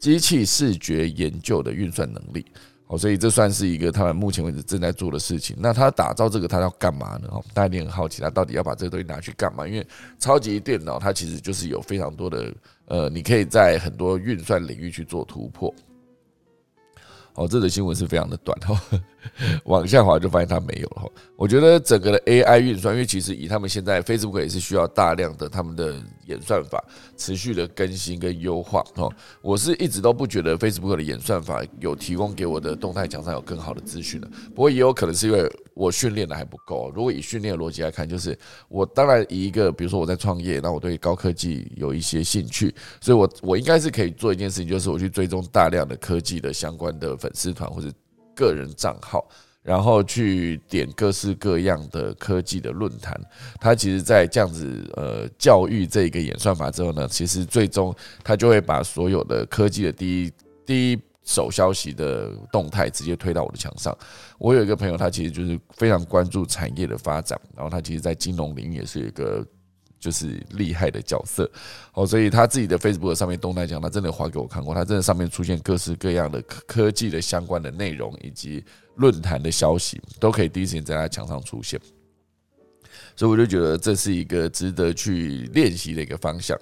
[0.00, 2.46] 机器视觉研究的运算能力。
[2.86, 5.56] 哦，所以这算是一个他们目前为止正在做的事情。
[5.58, 7.28] 那他打造这个，他要干嘛呢？
[7.30, 9.66] 哦，大家一定很好奇，他到底要把这个东西拿去干嘛？
[9.66, 9.86] 因为
[10.18, 12.52] 超级电脑它其实就是有非常多的
[12.86, 15.74] 呃，你可以在很多运算领域去做突破。
[17.34, 18.78] 哦，这则新闻是非常的短哦，
[19.64, 21.08] 往下滑就发现它没有了哈。
[21.36, 25.94] 我觉得整个的 AI 运算，因为其实以他们现在 Facebook 也是需要大量的他们的
[26.26, 26.82] 演算法
[27.16, 29.12] 持续的更新跟优化哦。
[29.42, 34.28] 我是一直都不觉得 Facebook 的演算法有提供给我的动态墙上有更好的资讯的。
[34.54, 36.90] 不过也有可能是因为我训练的还不够。
[36.94, 47.88] 如果以训练的逻辑来看，就是我当然以一个比如说我在创业，那我对高科技有一些兴趣，所以我我应该是可以做一件事情，就是我去追踪大量的科技的相关的粉丝团或者
[48.34, 49.26] 个人账号。
[49.62, 53.18] 然后去点各式各样的科技的论坛，
[53.58, 60.32] 他其实，在这样子呃教育这个演算法之后呢，其实最终他就会把所有的科技的第一
[60.66, 63.96] 第一手消息的动态直接推到我的墙上。
[64.36, 69.42] 我有一个朋友，他其实就是非常关注产业的发展，然后他其实，在金融领域也是一个
[70.04, 71.50] 就是厉害的角色
[71.94, 78.62] 哦，所以他自己的 Facebook 上面动态墙，他真的画给我看过，他真的上面出现各式各样的科技的相关的内容以及。
[78.96, 81.80] 论坛的消息都可以第一时间在他墙上出现，
[83.16, 86.56] 所以我就觉得这是一个值得去练习的一个方向，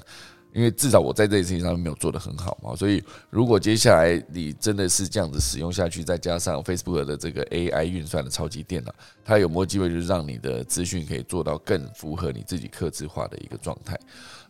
[0.52, 2.76] 因为至少我在这件事情上面没有做得很好嘛。
[2.76, 13.98] 所以如果接下来你真的是这样子使用下去，再加上 Facebook 的这个 AI 运算的超级电脑，它有没有机会就是让你的资讯可以做到更符合你自己克制化的一个状态？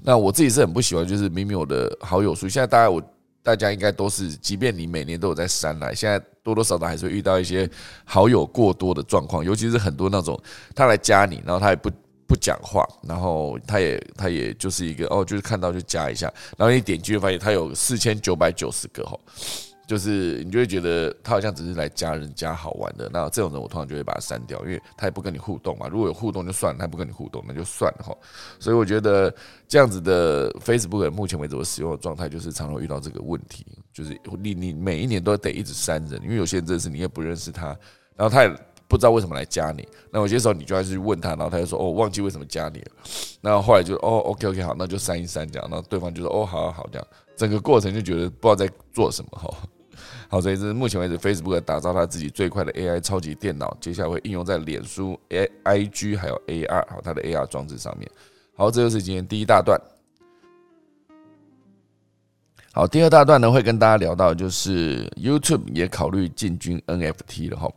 [0.02, 3.02] 那我自己是很不喜欢，就是明明我的好友数现在大概我。
[3.44, 7.68] 大家应该都是，即便你每年都有在删来，现在多多少少还是会遇到一些
[8.04, 10.40] 好友过多的状况，尤其是很多那种
[10.76, 11.90] 他来加你，然后他也不
[12.32, 19.18] 不讲话，然后他也他也就是一个哦，就是看到就加一下，然后你点击就发现他有四千九百九十个哈。
[19.86, 25.86] 就是你就会觉得他好像只是来加人加好玩的，那这种人我通常就会把他删掉，因为他也不跟你互动嘛。
[25.88, 28.16] 如果有互动就算了，他不跟你互动那就算了哈。
[28.58, 29.34] 所以我觉得
[29.68, 37.66] 这样子的 Facebook 目前为止我使用的状态就是常常遇到这个问题，就是你你每一年都得一直删人，因为有些人真的是你也不认识他，
[38.16, 38.56] 然后他也
[38.92, 39.88] 不知道为什么来加你。
[40.10, 42.90] 那有些时候你就要去问他，然后他就说哦忘记为什么加你了。
[43.40, 45.66] 那后来就哦 OK OK 好，那就删一删这样。
[45.70, 47.08] 然后对方就说哦好好好这样。
[47.34, 49.50] 整个过程就觉得不知道在做什么哈，
[50.28, 58.08] 好，所以是目前为止 Facebook 打造他自己最快的 AI 超级电脑，接下来会应用在脸书、A IG 还有 AR 好它的 AR 装置上面。
[58.54, 59.80] 好，这就是今天第一大段。
[62.74, 67.70] 好，第二大段呢会跟大家聊到，就是 YouTube 也考虑进军 NFT 了哈。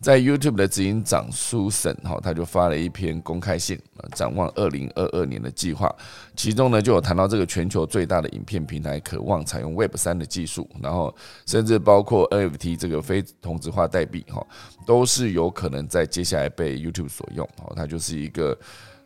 [0.00, 3.80] 在 YouTube 的执行长苏森哈，他就发了一篇公开信，
[4.14, 5.92] 展望二零二二年的计划。
[6.36, 11.12] 其中呢，就有谈到这个全球最大的影片平台渴望采用 Web 三的技术，然后
[11.46, 14.46] 甚至包括 NFT 这个非同质化代币哈，
[14.86, 17.48] 都是有可能在接下来被 YouTube 所用。
[17.64, 18.56] 哦，它就是一个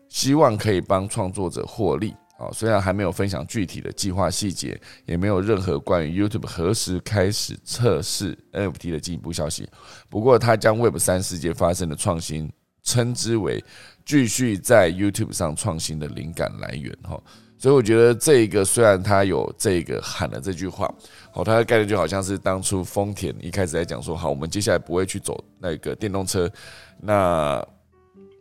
[0.08, 2.14] 希望可以帮创作者获利。
[2.40, 9.68] 啊，虽然还没有分享具体的计划细节，也没有任何关于 YouTube 何时开始测试 NFT 的进一步消息。
[10.08, 12.50] 不过，他将 Web 三世界发生的创新
[12.82, 13.62] 称之为
[14.06, 16.96] 继续在 YouTube 上创新的灵感来源。
[17.02, 17.22] 哈，
[17.58, 20.90] 所以我觉得这一个虽然他有这个喊了这句话，
[21.30, 26.50] 好，他的概念就好像是当初丰田一开始在讲说，好，我们接下来不会去走那个电动车，
[27.02, 27.62] 那。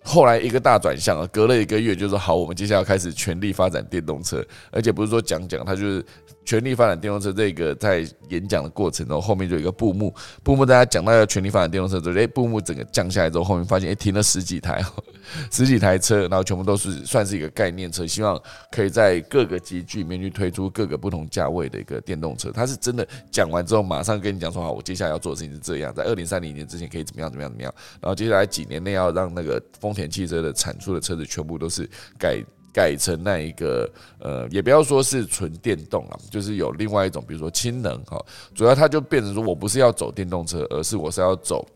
[0.09, 6.03] 后来一个大转向啊，隔了一个月就说好，我们接下来要开始全力发展电动车，而且不是说讲讲，他就是。
[6.45, 14.83] 全力发展电动车这个在演讲的过程中，后面就有一个布幕，布幕大家讲到要全力发展电动车之后，哎，布幕整个降下来之后，后面发现哎停了十几台，
[15.51, 18.41] 十几台车，然后全部都是算是一个概念车，希望
[18.71, 22.51] 可以在各个集聚里面去推出各个不同价位的一个电动车。
[22.51, 32.43] 他是真的讲完之后，马上跟你讲说好，我接下来要做的事情是这样，在二零三零年之前可以怎么样怎么样怎么样，然后接下来几年内要让那个丰田汽车的产出的车子全部都是改。
[32.71, 41.67] 改成那一个呃，也不要说是纯电动了，就是有另外一种，比如说氢能哈，主要它就变成说我不是要走电动车，而是我是要走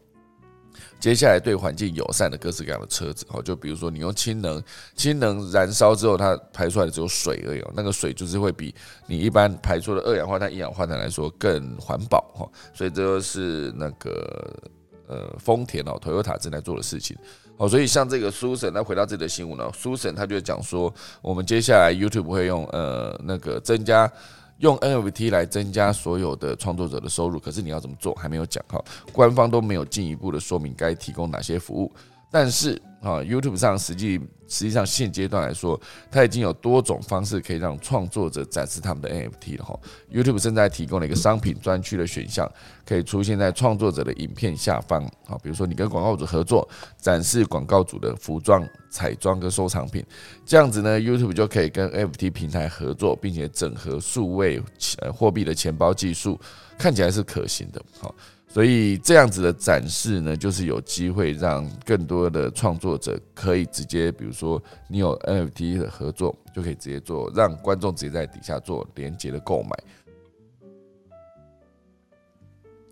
[0.99, 4.63] 接下来对环境友善的各式各样的车子哈，就比如说你用氢能，
[4.95, 8.73] 氢能燃烧之后它排出来的只有水而已，那个水就是会比
[9.07, 14.53] 你一般排出的二氧化碳、一氧化碳来说更环保哈，所以这就是那个
[15.07, 17.17] 呃丰田哦，Toyota 正在做的事情。
[17.55, 24.11] 好，所以像这个苏神，那回到自己的新闻呢，苏神他就讲说，我们接下来 YouTube 会用呃那个增加
[24.57, 31.91] 用 NFT 来增加所有的创作者的收入，可是你要怎么做还没有讲哈，官方都没有进一步的说明该提供哪些服务，
[32.33, 32.81] 但是。
[33.03, 34.17] 啊，YouTube 上实际
[34.47, 35.77] 实际上现阶段来说，
[36.09, 39.77] 它已经有多种方式可以让创作者展示他们的 NFT 了哈。
[40.09, 42.49] YouTube 正在提供了一个商品专区的选项，
[42.85, 45.37] 可以出现在创作者的影片下方啊。
[45.43, 46.65] 比如说你跟广告主合作，
[46.97, 50.01] 展示广告主的服装、彩妆跟收藏品，
[50.45, 54.63] 这样子呢，YouTube 就可以跟 NFT 平台合作，并且整合数位
[54.99, 56.39] 呃货币的钱包技术，
[56.77, 57.83] 看起来是可行的。
[57.99, 58.15] 好。
[58.53, 69.69] 所以这样子的展示呢，就是有机会让更多的创作者可以直接，比如说你有 NFT 的合作，就可以直接做，让观众直接在底下做连接的购买。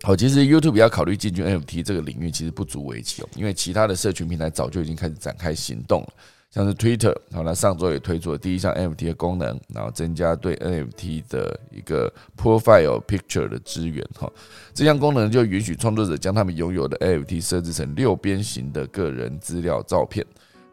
[0.02, 6.12] 好，其实 YouTube 要考虑进军 NFT 这个领域，其实不足为奇哦，因为其他的社群平台早就已经开始展开行动了，
[6.52, 14.30] 像是 Twitter，好，那上周也推出了第一项 NFT 的功能，然后增加对 NFT 的一个 Profile Picture 的支援，哈，
[14.74, 20.26] 这项功能就允许创作者将他们拥有的 NFT 设置成六边形的个人资料照片，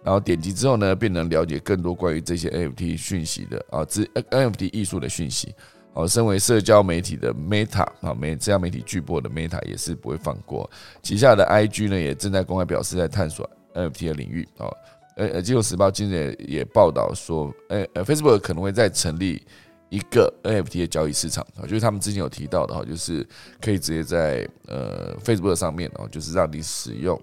[0.03, 5.55] 然后点击之后呢，便能了解更多关于这些 NFT 讯息的啊，之 NFT 艺术的讯息。
[5.93, 10.69] 哦，身为社交媒体的 Meta 啊，媒社交媒体巨擘的 Meta 也是不会放过
[11.01, 14.47] 旗下的 IG 呢，也正在公开表示在探索 NFT 的领域。
[14.57, 14.71] 哦，
[15.19, 19.45] 呃呃，《金融时报》今日也报道说，呃呃，Facebook 可能会再成立
[19.89, 23.27] 一个 NFT 的交易市场啊，就是他们之前有提到的哈，就是
[23.59, 27.21] 可以直接在呃 Facebook 上面哦，就是让你使用，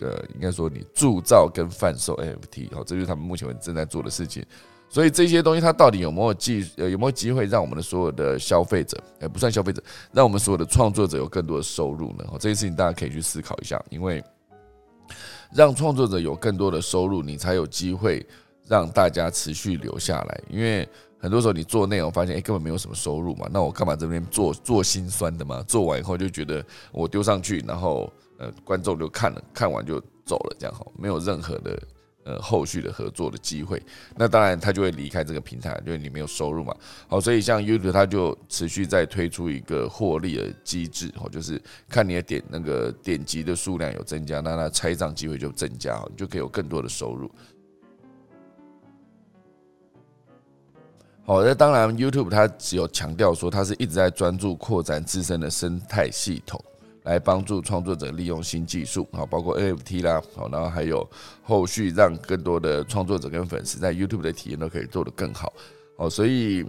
[0.00, 4.42] 呃，应该说你铸造跟贩售 NFT，哦，这就是他们目前正在做的事情。
[4.88, 12.24] 所以这些东西它到底有没有机呃有没有机会让我们的所有的消费者，呃不算消费者，让我们所有的创作者有更多的收入呢？
[12.34, 14.24] 这件事情大家可以去思考一下，因为
[15.54, 18.26] 让创作者有更多的收入，你才有机会
[18.66, 20.40] 让大家持续留下来。
[20.50, 20.86] 因为
[21.16, 25.62] 很多时候你做内容发现，哎，根本没有什么收入嘛，那我干嘛这边做做心酸的嘛？
[25.62, 31.80] 做完以后就觉得我丢上去，然后呃观众就看了，看完就走了，这样好，没有任何的。
[32.24, 33.82] 呃，后续的合作的机会，
[34.16, 36.74] 那当然他就会离开这个平台，因为你没有收入嘛。
[37.06, 47.30] 好，所以像 YouTube，它就持续在推出一个获利的机制，哦，就是看你的点那个点击的数量有增加，那它拆账机会就增加，你就可以有更多的收入。
[51.26, 56.58] 好，那当然 YouTube 它只有强调说，它是一直在专注扩展自身的生态系统。
[57.04, 61.08] 来帮助创作者利用新技术，好，包括 NFT 啦，好，然后还有
[61.42, 65.50] 后续让更多的创作者跟粉丝在 YouTube 的体验都可以做得更好，
[65.96, 66.66] 好，所以。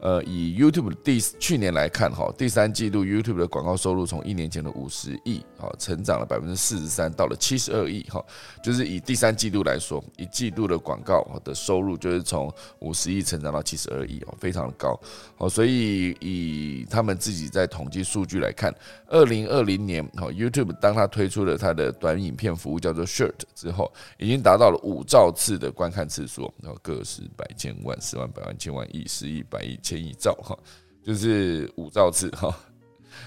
[0.00, 8.24] 呃，以 YouTube 第去年来看，哈，第三季度 YouTube 的广告收入从一年前的五十亿，好，成长了百分之四十三，到了七十二亿，哈，
[8.62, 15.00] 就是以第三季度来说，一季度的广告的收入就是从五十亿成长到七十二亿，哦，非常的高，
[15.38, 18.72] 哦，所以以他们自己在统计数据来看，
[19.08, 29.76] 二零二零年，哈，YouTube 当他推出了它的短影片服务叫做 Shirt 之后，已经达到了五兆次的观看次数，然后个十百千万十万百万千万亿十亿百亿。
[29.80, 30.58] 千亿兆哈，
[31.02, 32.54] 就是五兆次哈，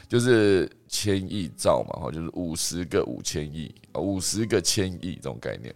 [0.07, 5.73] 就是千亿兆嘛哈，就是五十个五千亿五十个千亿这种概念，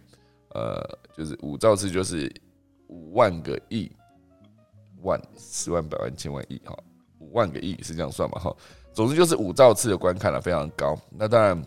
[0.50, 0.80] 呃，
[1.16, 2.32] 就是五兆次就是
[2.86, 3.90] 五万个亿，
[5.02, 6.78] 万十万百万千万亿哈，
[7.18, 8.56] 五万个亿是这样算嘛哈，
[8.92, 11.60] 总之就是五兆次的观看了非常高，那当然。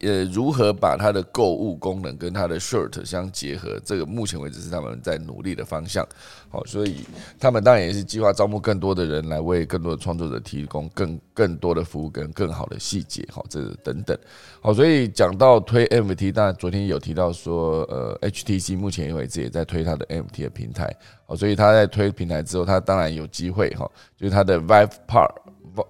[0.00, 3.80] 呃，如何把它的购物功能跟它的 shirt 相结合？
[3.84, 6.06] 这个目前为止是他们在努力的方向。
[6.50, 7.04] 好，所以
[7.38, 13.26] 他们当然也是计划招募更多的人来为更多的创作者提供更更多的服务跟更好的细节。
[13.30, 14.18] 好，这等等。
[14.60, 20.94] 好，所以讲到推 MT，当然昨天有提到说，呃，HTC 目前为止也在推它的 MT 的平台。
[21.26, 25.30] 好，所以他在推平台之后，他当然有机会哈，就是他的 Vive Part，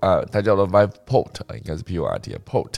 [0.01, 2.75] 呃，它叫做 Vive Port，应该是 P O R T 的 Port。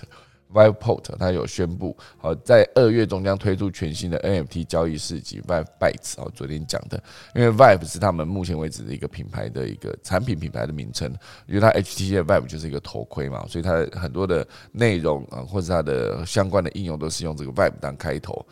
[0.52, 6.20] Viveport，它有宣布，好在二月中将推出全新的 NFT 交易市集 Vive Bytes。
[6.20, 7.02] 哦，昨天讲的，
[7.34, 11.10] 因为 Vive 是他们目前为止的一个品牌的一个产品品牌的名称，
[11.46, 18.44] 因为它 HTC 的 Vive 就是一个头盔嘛，所以它很多的内容啊，或者它的相关的应用都是用这个 Vive 当开头。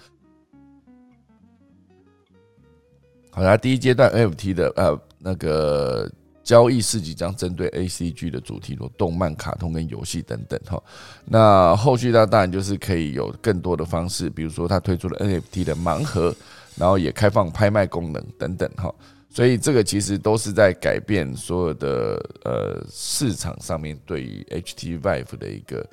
[3.31, 6.11] 好，那第一阶段 NFT 的呃那个。
[6.49, 10.83] 交易市集将针对 A C G 的主题，如动漫、卡通跟游戏等等哈。
[11.27, 16.35] 那后续它当然就是可以有更多的方式，比如说它推出了 N F T 的盲盒，
[16.75, 18.91] 然后也开放拍卖功能等等哈。
[19.29, 25.87] 所以这个其实都是在改变所有的呃市场上面对于 H T Vive 的一个。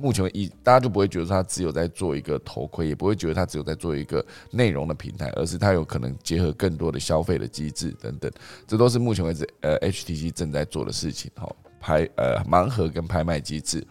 [0.00, 8.32] 目前一大家就不会觉得他只有在做一个头盔，也不会觉得他只有在做一个内容的平台，而是他有可能结合更多的消费的机制等等，
[8.66, 11.48] 这都是目前为止呃 HTC 正在做的事情哈。
[11.78, 13.86] 拍呃盲盒跟拍卖机制，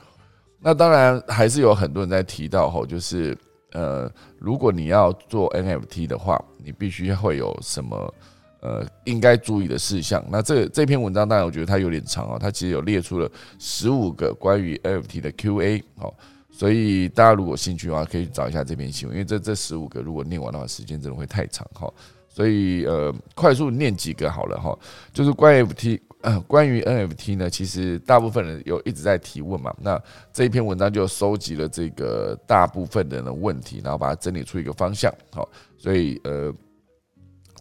[0.59, 3.37] 那当然还是有很多人在提到哈，就是
[3.71, 8.13] 呃如果你要做 NFT 的话，你必须会有什么？
[8.61, 10.23] 呃，应该注意的事项。
[10.29, 16.13] 那这这篇文章当然我觉得它有点长哦，它其实有列出了十五个关于 NFT 的 Q&A 好，
[16.51, 21.91] 所以大家如果兴趣的话，可以找一下这篇新闻，因为这这十五个如果念完的话，时间真的会太长哈。
[22.27, 24.77] 所以呃，快速念几个好了哈，
[25.11, 29.73] 就是关于 NFT 呃，关于 NFT 呢，其实大部分人有一直在提问嘛。
[29.81, 29.99] 那
[30.31, 35.13] 这一篇文章就收集了这个大部分人的问题，然后把它整理出一个方向。
[35.31, 36.53] 好，所以呃，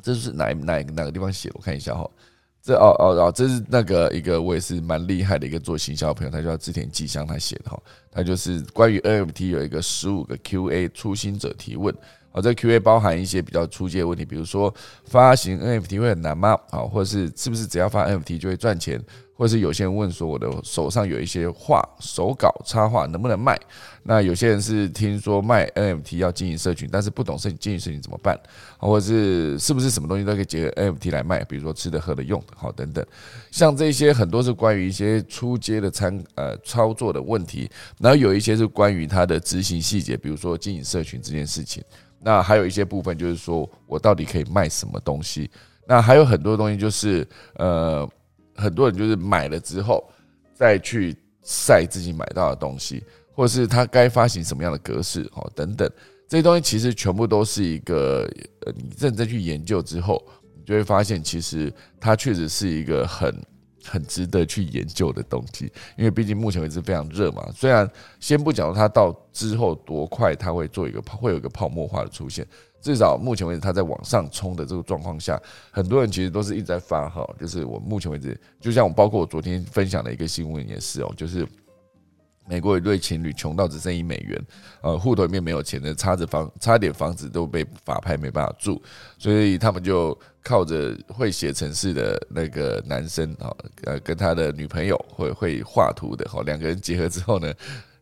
[0.03, 1.55] 这是哪哪哪个地方写的？
[1.59, 2.09] 我看一下哈。
[2.61, 7.81] 这哦哦哦，这是那个一个我也是蛮厉害的一个做行销的朋友，他叫织田纪香，他写的哈。
[8.11, 11.95] 他就是关于 NFT 有一个十五个 QA 初心者提问。
[12.31, 14.75] 好，这 Q&A 包含一些比较初阶的问题，比如说
[15.05, 16.59] 发行 NFT 会很难吗？
[16.71, 19.03] 好，或者是是不是只要发 NFT 就会赚钱？
[19.39, 23.57] 或是有些人问说，我的手上有一些画手稿插画能不能卖？
[24.03, 28.37] 那有些人是听说卖 NFT 要经营社群，但是不懂社经营社群怎么办？
[28.79, 31.45] 或者是是不是什么东西都可以结合 NFT 来卖？
[31.45, 33.07] 比如说吃的、喝的、用的，好等等。
[33.53, 37.71] 像这些很多是关于一些出街的参呃操作的问题，
[38.01, 41.81] 然后有一些是关于它的执行细节，比如说经营社群这件事情。
[42.21, 45.49] 那还有一些部分就是说我到底可以卖什么东西？
[45.87, 48.07] 那还有很多东西就是呃，
[48.59, 50.07] 很多人就是买了之后
[50.53, 53.03] 再去晒自己买到的东西，
[53.35, 55.91] 或者是他该发行什么样的格式哦等等
[56.29, 58.29] 这些东西，其实全部都是一个
[58.67, 60.23] 呃，你认真去研究之后，
[60.57, 63.35] 你就会发现其实它确实是一个很。
[63.85, 67.49] 很值得去研究的东西，因为毕竟目前为止非常热嘛。
[67.55, 67.91] 虽然
[68.21, 72.47] 先不讲它到之后多快，它会做一个会有一个泡沫化的出现，
[72.81, 77.29] 至少目前为止它在往上冲的这个状况下，很多人其实都是一直在发哈。
[77.39, 81.47] 就是我目前为止，就像我包括我昨天分享的一个新闻也是哦，就是。
[82.51, 84.47] 美国一对情侣穷到只剩一美元，
[84.81, 88.83] 呃，户头里面没有钱的，差着房，差点房子都被法拍没办法住，
[89.19, 93.55] 所以他们就靠着会写程式的那个男生啊，
[93.85, 97.53] 呃，跟他的女朋友会会画图的，好，两个人结合之后呢，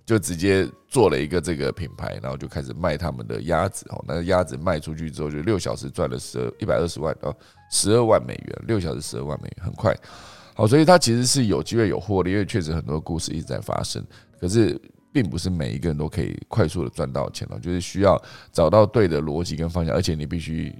[0.06, 7.36] 就直接做了一个这个品牌，然后就开始卖他们的鸭子，哦，那鸭子卖出去之后，就六小时赚了十二一百二十万哦，
[7.72, 9.92] 十二万美元，六小时十二万美元，很快，
[10.54, 14.00] 好，所以他其实是有机会有获利，因为确实很多故事一直在发生。
[14.40, 14.80] 可是，
[15.12, 18.16] 并不是每一个人都可以快速的赚到钱了，就是需要
[18.52, 20.72] 找到对的逻辑跟方向，而且你必须。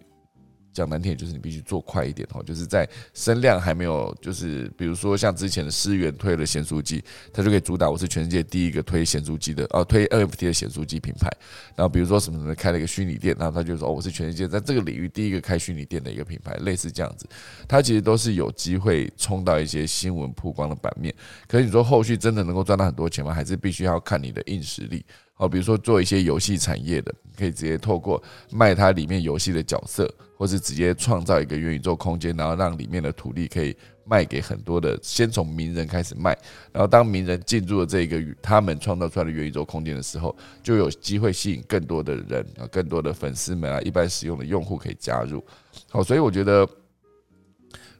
[0.77, 7.03] 讲难听点，就是你必须做快一点哦，就是在声量还没有，就是比如说像之前的思源推了显书机，
[7.33, 11.31] 它就可以主打我是全世界第一个推显书机的哦，推 NFT 的显书机品牌。
[11.74, 17.27] 然后比如说什么什么开了一个虚拟店，然后他就说哦，我是全世界在这个领域第一个开虚拟店的一个品牌，类似这样子。
[17.66, 21.14] 它其实都是有机会冲到一些新闻曝光的版面。
[21.49, 23.33] 可是你说后续真的能够赚到很多钱吗？
[23.33, 25.05] 还是必须要看你的硬实力。
[25.39, 36.30] 好，比如说做一些游戏产业的，可以直接透过卖它里面游戏的角色，或是直接创造一个元宇宙空间，然后让里面的土地可以卖给很多的，先从名人开始卖，
[36.72, 45.45] 然后当名人进入了这个他们创造出来的元宇宙空间的时候，就有机会吸引更多的人啊，更多的粉丝们啊，一般使用的用户可以加入。
[45.91, 46.66] 好，所以我觉得。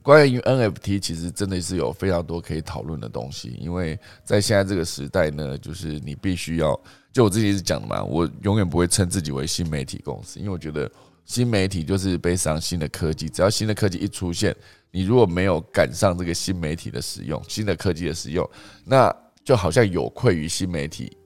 [0.07, 6.81] 关于 NFT，其实真的是有非常多可以讨论的东西，因为在现在这个时代呢，就是你必须要，
[7.13, 10.89] 就我之前是讲的嘛，我永远不会称自己为新媒体公司，因为我觉得
[11.25, 14.55] 新媒体就是背上新的科技，只要新的科技一出现，
[14.93, 18.49] 你如果没有赶上这个新媒体的使用，新的科技的使用，
[18.85, 21.17] 那就好像有愧于新媒体。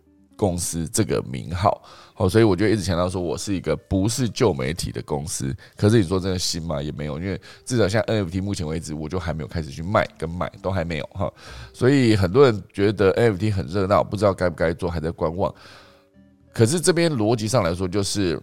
[0.41, 1.83] 公司这个名号，
[2.15, 5.55] 好，所以我就一直强调说，我是一个不是旧媒体的公司。
[5.77, 6.83] 可是你说真的新吗？
[6.83, 11.31] 也没有，因为至少像 NFT 目前为止，我就还没有开始去卖跟买，都还没有哈。
[11.75, 15.55] 所以很多人觉得 NFT 很热闹，不知道该不该做，还在观望。
[16.55, 18.41] 可是这边逻辑上来说，就是。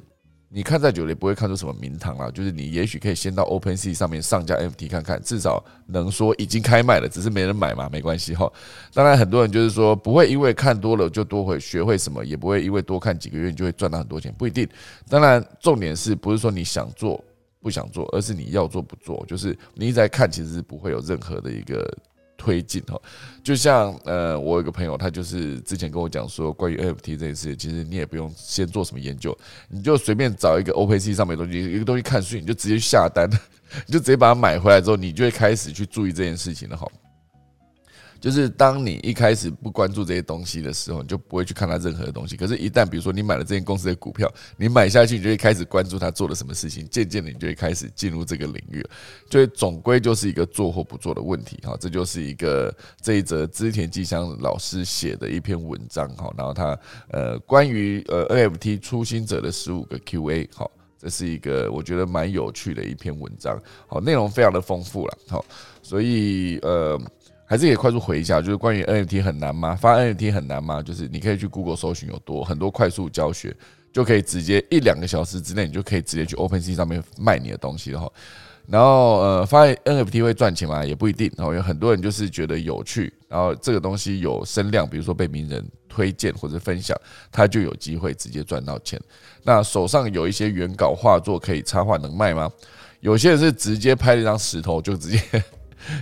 [0.49, 8.49] 你看再久也不会看出什么名堂了，就是你也许可以先到 OpenSea 上面上架 NFT 看看，至少能说已经开卖了，只是没人买嘛，没关系哈。
[8.93, 14.65] 当然很多人就是说不会因为看多了就多会学会什么，也不会因为多看几个月你就会赚到很多钱，不一定。
[15.09, 17.21] 当然重点是不是说你想做
[17.61, 21.85] 不想做，而是你要做不做，就是你一直在看，其实是不会有任何的一个。
[22.47, 23.01] 推进哦，
[23.43, 29.37] 就像呃，我有个朋友，他就是之前跟我讲说，关于 NFT 这件事，其实你也不用先做什么研究，
[29.67, 33.29] 你就随便找一个 OPEC 上面东西，一个东西看顺，你就直接下单，
[33.85, 36.87] 你就直接把它买回来之后，你就会开始去注意这件事情了哈。
[38.19, 42.35] 就是当你一开始不关注这些东西的时候，你就不会去看它任何的东西。
[42.35, 46.87] 可是，一旦比如说你买了这间公司的股票，你买下去，你就会开始关注它做了什么事情。
[46.89, 48.85] 渐渐的，你就会开始进入这个领域，
[49.29, 51.57] 就会总归就是一个做或不做的问题。
[51.63, 56.07] 哈，这就是一个这一则织田纪香老师写的一篇文章。
[56.15, 56.77] 哈，然后他
[57.09, 60.49] 呃关于呃 NFT 初心者的十五个 Q&A。
[60.55, 63.61] 哈，这是一个我觉得蛮有趣的一篇文章。
[63.87, 65.17] 好，内容非常的丰富了。
[65.27, 65.45] 好，
[65.81, 66.99] 所以呃。
[67.49, 69.73] 还是可以快速回一下，就是关于 NFT 很难吗？
[69.73, 70.83] 发 NFT 很难吗？
[70.83, 73.55] 就是你可以去 Google 搜寻有多很多快速教学，
[73.93, 78.11] 就可以直接一两个小时之内，你就可以直接去 OpenSea 上面卖你的东西了哈。
[78.67, 80.83] 然后呃，发 NFT 会赚钱吗？
[80.83, 81.31] 也不一定。
[81.37, 86.99] 然后有很多人就是觉得有趣，然后这个东西有声量，比如说被名人推荐或者分享，
[87.31, 88.99] 他就有机会直接赚到钱。
[89.43, 92.51] 那手上有一些原稿画作可以插画能卖吗？
[92.99, 95.21] 有些人是直接拍了一张石头就直接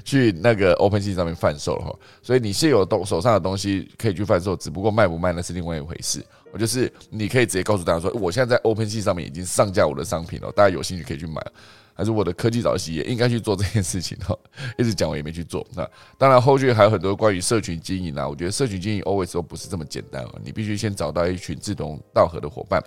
[0.04, 1.96] 去那个 OpenSea 上面贩售了哈。
[2.22, 6.26] 所以你现有东手上的东西可以去贩售，只不过卖不卖那是另外一回事。
[6.52, 11.42] 我就是你可以直接告诉大家说，我现在在 OpenSea 上面已经上架我的商品了，大家有兴趣可以去买。
[11.98, 14.38] 还是我的科技早期也应该去做这件事情哈，
[14.78, 15.66] 一直讲我也没去做。
[15.74, 22.84] 那当然后续还有很多关于社群经营啊，我觉得社群经营 always 都不是这么简单啊，你必须先找到一群志同道合的伙伴，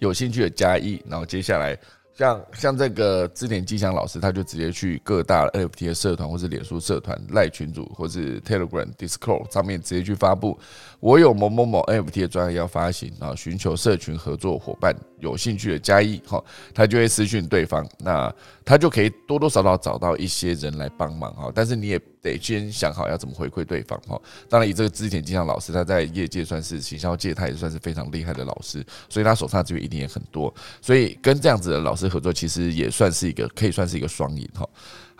[0.00, 1.78] 有兴趣的加一，然后接下来。
[2.18, 10.58] 像像这个织田吉祥老师，他就直接去各大 NFT 的社团，或是脸书社团、赖群组，或是 Telegram、Discord 上面直接去发布，
[11.00, 16.42] 我有某某某 NFT 的专业要发行啊，寻求社群合作伙伴，有兴趣的加一哈，
[16.74, 18.34] 他就会私讯对方，那
[18.64, 22.00] 他就可以多多少少找到一些人来帮忙哈，但是你也。
[22.20, 24.20] 得先想好要怎么回馈对方哈。
[24.48, 30.52] 当然，以这个织田金祥老师，他在业界算是行销界，他也算是非常厉害的老师，所以他手上资源一定也很多。
[30.82, 34.68] 所以跟这样子的老师合作，其实也算是一个可以算是一个双赢哈。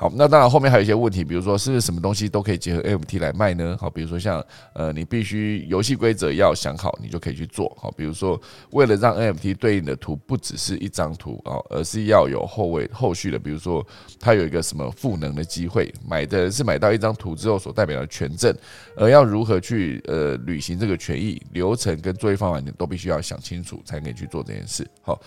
[0.00, 3.76] 好，那当然后面还有一些问题，比如说是什么东西都可以结合 NFT 来卖呢？
[3.80, 4.40] 好，比如说像
[4.72, 7.76] 呃，你必须游戏规则要想好，你就可以去做。
[7.76, 8.40] 好，比如说
[8.70, 13.84] 为了让 NFT 对应的图不只是一张图啊，而是要有后位后续的，比如说
[14.20, 18.56] 它有一个什么赋能的机会，买的是买到一张图之后所代表的权证，
[18.94, 24.88] 而要如何去呃履行这个权益流程跟作业方法，你都必须要想清楚才可以去做这件事。
[25.02, 25.20] 好。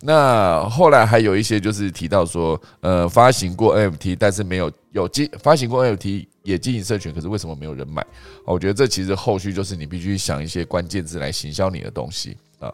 [0.00, 8.06] 那后来还有一些就是提到说，呃，发行过 NFT，但是没有有经发行过 NFT 也经营社群，可是为什么没有人买？
[8.44, 12.72] 我觉得这其实后续就是你必须想一些关键字来行销你的东西啊。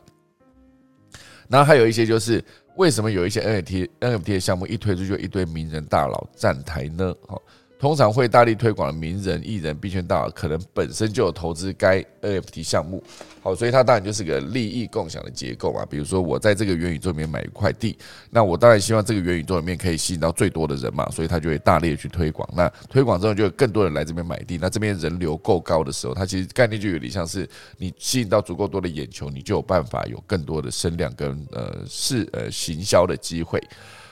[1.48, 2.44] 那还有一些就是
[2.76, 7.14] 为什么有一些 NFT NFT 的项目一推出就一堆名人大佬站台呢？
[7.26, 7.40] 好。
[7.84, 13.04] 通常会大力推广的名人、艺人、币圈大佬，可能本身就有投资该 NFT 项目，
[13.42, 15.84] 好，所以它当然就是个利益共享的结构嘛。
[15.84, 17.94] 比如说，我在这个元宇宙里面买一块地，
[18.30, 22.48] 那我当然希望这个元宇宙里面可以吸引到最多的人嘛，所以他就会大力去推广。
[22.56, 33.62] 那推广之后，就有更多人来这边买地，那这边人流够高的时候，它其实概念就有点像是你吸引到足够多的眼球，你就有办法有更多的声量跟呃是呃行销的机会。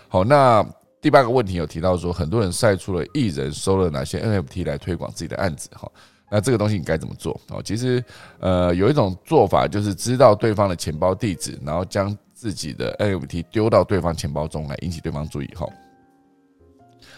[0.08, 0.62] 好，那。
[1.02, 5.90] 第八个问题有提到说，很多人晒出了艺人收了哪些 NFT 来推广自己的案子哈，
[6.30, 7.60] 那这个东西你该怎么做哦？
[7.62, 8.02] 其实
[8.38, 15.66] 呃有一种做法就是知道对方的钱包地址，然后将自己的 NFT 丢到对方钱包中来引起对方注意哈。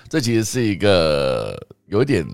[0.08, 1.54] 这其实是一个
[1.86, 2.26] 有点。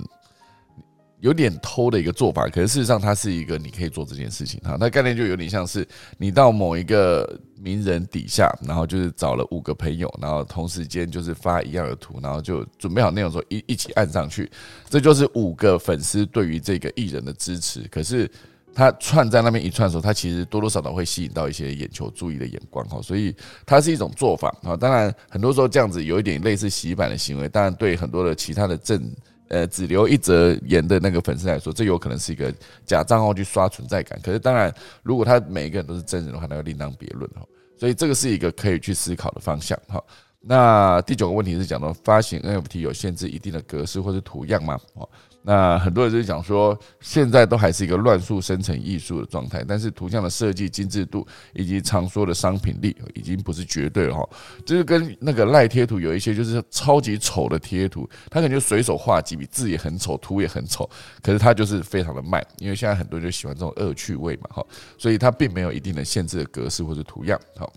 [1.20, 4.76] 有点偷的一个做法，可是事实上它是一个你可以做这件事情哈。
[4.80, 14.50] 那概念就有点像是你到某一个名人底下，然后就是找了五个朋友，然后同时间就是发一样的图，然后就准备好内容说一一起按上去，
[14.88, 17.82] 这就是五个粉丝对于这个艺人的支持。
[17.90, 18.30] 可是
[18.74, 23.34] 他串在那边一串的时候，他其实多多少少会吸引到一些眼球注意的眼光哈，所以
[23.66, 24.74] 它是一种做法啊。
[24.74, 29.14] 当然很多时候这样子有一点类似洗版的行为，当然对很多的其他的正。
[29.50, 32.54] 呃，只留一则言的那个粉丝来说，这有可能是一个
[32.86, 34.18] 假账号去刷存在感。
[34.22, 34.72] 可是，当然，
[35.02, 37.44] 如果他每一个人都是真人的话，那要另当别论哈。
[37.76, 40.02] 所以，这个是一个可以去思考的方向哈。
[40.40, 44.78] 那第九个问题是讲到发行 NFT 有限制一定的格式或是图样吗？
[44.94, 45.08] 哦。
[45.42, 54.28] 那很多人就讲说，现在都还是一个乱数生成艺术的状态，但是图像的设计精致度以及常说的商品力已经不是绝对了哈。
[54.66, 60.88] 就是跟那个赖贴图有一些就是超级丑的贴图，他可能就随手画几笔，字也很丑，图也很丑，
[61.22, 64.66] 可是它就是非常的卖，因为现在很多人就喜欢这种恶趣味嘛哈，
[64.98, 67.40] 所以它并没有一定的限制的格式或者图样。
[67.56, 67.72] 好，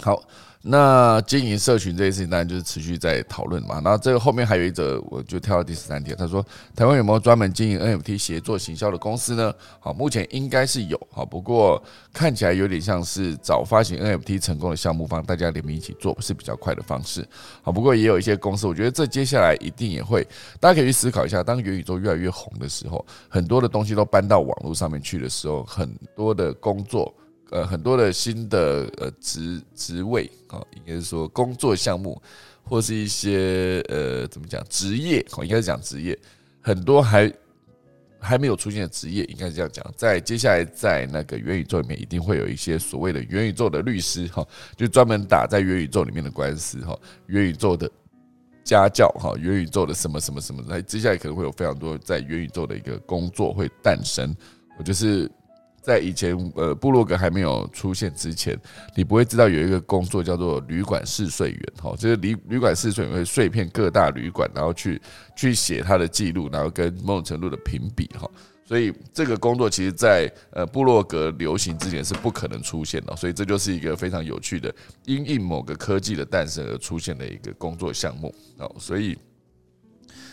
[0.00, 0.22] 好。
[0.68, 3.80] 那经营社群这件事情，当然就是持续在讨论嘛。
[3.84, 6.12] 那这个后面还有一则，我就跳到第十三题。
[6.18, 6.44] 他说，
[6.74, 9.54] 台湾有没有专门经营 NFT 协作行销的公司呢？
[9.78, 11.00] 好，目前应该是有。
[11.12, 11.80] 好，不过
[12.12, 17.24] 看起来有点像是找发行 NFT 成功的项目方，大家联名一起做是比较快的方式。
[17.62, 20.26] 好，不过也有一些公司，我觉得这接下来一定也会，
[20.58, 27.14] 大家可以去思考一下，当元宇宙越来越红的时候，很多的东西都搬到网络上面去的时候，很多的工作。
[27.50, 32.20] 呃，很多的新的呃职职位啊，应该是说工作项目，
[32.64, 36.18] 或是一些呃怎么讲职业哦，应该是讲职业，
[36.60, 37.32] 很多还
[38.18, 39.86] 还没有出现的职业，应该是这样讲。
[39.96, 44.44] 在接下来，在那个元宇宙里面，一定会有一些所谓的元宇宙的律师哈，
[44.76, 47.88] 就专门打在元宇宙里面的官司哈，元宇宙的
[48.64, 54.34] 家教哈，元宇宙的什么什么什么，那接下来可能会有非常多在元宇宙的一个工作会诞生，
[54.76, 55.30] 我就是。
[55.86, 58.58] 在以前呃部落格还没有出现之前，
[58.96, 65.00] 你不会知道有一个工作叫做旅馆试睡员哈，就是旅旅馆试睡员会碎片各大旅馆，然后去
[65.36, 68.28] 去写他的记录，然后跟某种程度的评比哈。
[68.64, 74.74] 所以这个工作其实，在呃部落格流行之前是不可能出现的，所以这就是一个非常有趣的
[75.04, 78.74] 因应某个科技的诞生而出现的一个工作项目哦。
[78.76, 79.16] 所以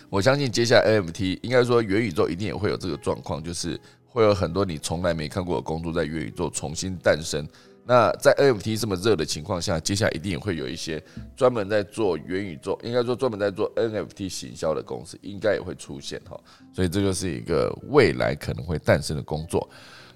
[0.09, 3.79] 我相信接下来 NFT 应该说元宇宙一定也会有这个状况，就是
[4.13, 7.45] 会有很多你从来没看过的工作在元宇宙重新诞生。
[7.85, 11.03] 那在 NFT 这么热的情况下，接下来一定也会有一些
[11.35, 16.39] 专门在做元宇宙，应该说专门在做 NFT 行销的公司，应该也会出现哈。
[16.71, 19.67] 所以这就是一个未来可能会诞生的工作。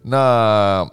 [0.03, 0.89] 那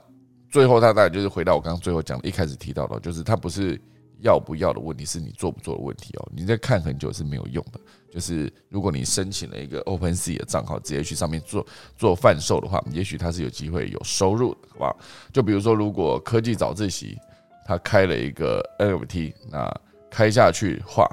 [0.51, 3.81] 最后，它当然就是回到我刚刚最后讲的，一开始提到的，就是它不是
[4.23, 6.29] 要不要的问题，是你做不做的问题哦。
[6.35, 7.79] 你在看很久是没有用的。
[8.15, 14.97] 就是如果你申请了一个 OpenSea 的账号，直接去上面做做贩售的话，也许它是有机会有收入的，好不好？
[15.33, 17.19] 就比如说，如果科技早自习
[17.67, 21.09] 他开了一个 NFT，那开下去话，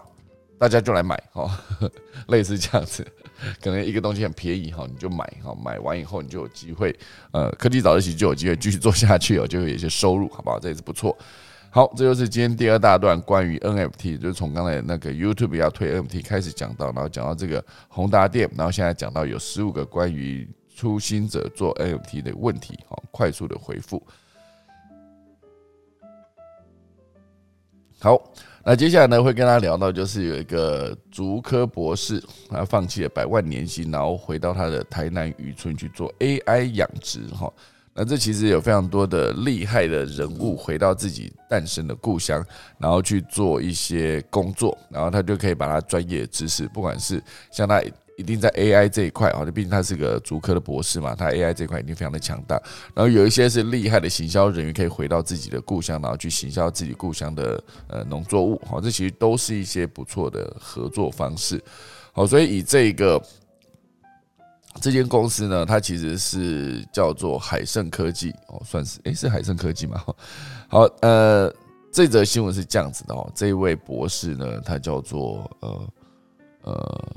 [0.60, 1.49] 大家就来买哈，
[2.30, 3.04] 类似这样子，
[3.60, 6.95] 可能一个东西很便宜哈，你就买哈，买完以后你就有机会，
[7.32, 10.60] 呃，科技早自习就有机会继续做下去哦，就会有一些收入，好不好？
[10.60, 11.18] 这也是不错。
[11.74, 20.45] 好，这就是今天第二大段关于 NFT，就是从刚才那个 YouTube 要推 NFT 开始讲到，然后讲到这个宏达店，然后现在讲到有十五个关于
[20.76, 24.05] 初心者做 NFT 的问题，好，快速的回复。
[27.99, 28.22] 好，
[28.65, 37.49] 那接下来呢会跟大家聊到，就是有一个竹科博士，他放弃了百万年薪，然后回到他的台南渔村去做 AI 养殖，哈。
[37.93, 42.43] 那这其实有非常多的厉害的人物回到自己诞生的故乡，
[42.77, 47.21] 然后去做一些工作，然后他就可以把他专业知识，不管是
[47.51, 47.81] 像他
[48.17, 52.55] 一定在 AI 这一块啊，就毕竟他是个足科的博士嘛，他 AI 这一块一定非常的强大。
[52.95, 61.61] 然后有一些是厉害的行销人员，可以回到自己的故乡，然后去行销自己故乡的呃农作物，好，这其实都是一些不错的合作方式。
[62.13, 63.21] 好，所以以这个。
[64.80, 70.01] 这间公司呢，它其实是叫做海盛科技哦，算是诶，是海盛科技嘛？
[70.69, 71.53] 好，呃，
[71.91, 75.88] 这则新闻是这样子的哦，这位博士呢，他叫做呃
[76.63, 77.15] 呃，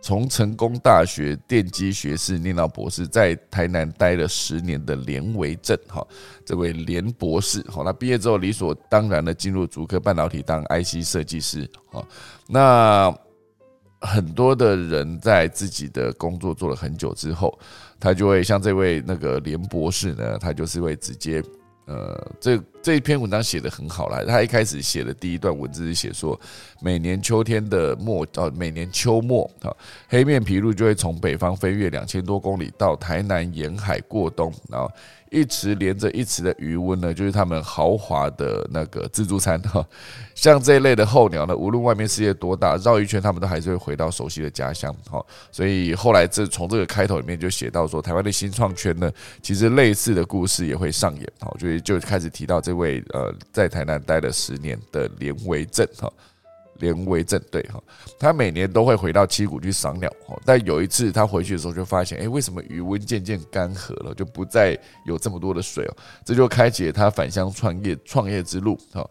[0.00, 6.06] 从成功大学电机学士念到博士，在台南待了十年的连维正哈，
[6.46, 12.06] 这位连博士好，他毕业之后理所当然的进入竹科半导体当 IC 设计师好，
[12.46, 13.14] 那。
[14.04, 17.58] 很多的人在自己的工作做了很久之后，
[17.98, 21.42] 他就会像这位那个连博士呢，他就是会直接，
[21.86, 24.22] 呃，这这一篇文章写的很好啦。
[24.26, 26.38] 他一开始写的第一段文字是写说，
[26.80, 29.74] 每年秋天的末，哦，每年秋末啊，
[30.08, 34.90] 黑面琵鹭就会从北方飞越两千多公里到台南沿海过冬，然后。
[35.34, 39.84] 一池连着一池的余温呢，就是他们豪华的那个自助餐哈。
[40.34, 45.24] 像这一类的候鸟呢，无论外面世界多大，绕一圈他们都还是会回到熟悉的家乡哈。
[45.50, 49.10] 所以后来这从这个开头里面就写到说，台湾的新创圈呢，
[49.42, 51.52] 其实类似的故事也会上演哈。
[51.58, 56.12] 所以就开始提到这位呃，在台南待了十年的连维正哈。
[56.78, 57.82] 连为正对哈，
[58.18, 69.08] 他每年都会回到七谷去赏鸟哈，但有一次他回去的时候就发现，哎，为什么余温渐渐干涸了，就不再有这么多的水哦，这就开启了他返乡创业创业之路哈。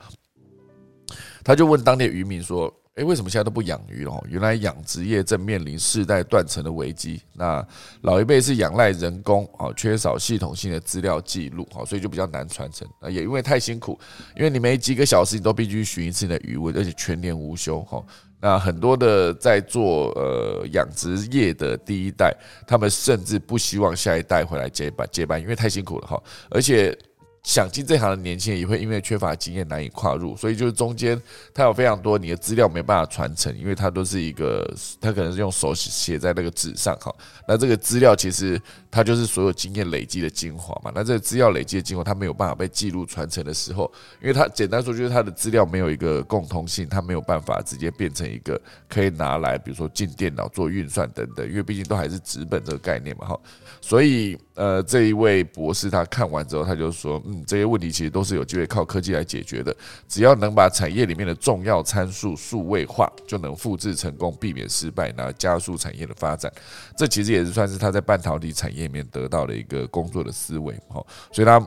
[1.43, 2.73] 他就问当地渔民说。
[2.95, 4.23] 诶，为什么现在都不养鱼了？
[4.29, 7.19] 原来养殖业正面临世代断层的危机。
[7.33, 7.65] 那
[8.01, 12.87] 老一辈是仰赖人工，哦，缺少系统性的资料记录，哦，所以就比较难传承。
[13.01, 13.99] 那也因为太辛苦，
[14.35, 18.03] 因为你每几个小时你都必须寻一次你的余温，而且全年无休，哈。
[18.39, 22.31] 那很多的在做呃养殖业的第一代，
[22.67, 26.95] 他们甚至不希望下一代回来接班接班，因为太辛苦了，哈，而且。
[27.43, 31.21] 想进这行的年轻人也会因为缺乏经验难以跨入，所以就是中间
[31.53, 34.65] 他有非常多你的资料没办法传承，因为它都是一个
[35.01, 37.13] 他可能是用手写在那个纸上哈。
[37.45, 38.59] 那这个资料其实
[38.93, 40.91] 它就是所有经验累积的精华嘛。
[40.93, 43.91] 那这资料累积的精华，它没有办法被记录传承的时候，
[44.21, 53.39] 因为它简单说就是它的资料没有一个共通性，它没有办法直接变成一个可以拿来比如说进电脑做运算等等，因为毕竟都还是纸本这个概念嘛哈。
[53.81, 57.19] 所以呃这一位博士他看完之后他就说。
[57.25, 59.73] 嗯，这些问题其实都是有机会靠科技来解决的。
[60.09, 66.51] 只要能把产业里面的重要参数数位化，就能复制成功，避免失败，然后加速产业的发展。
[66.97, 70.73] 这其实也是算是他在半导体产业里面得到的一个工作的思维。
[70.89, 71.59] 哈，所以他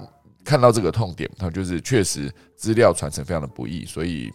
[0.45, 4.33] 看到这个痛点，他就是确实资料传承非常的不易，所以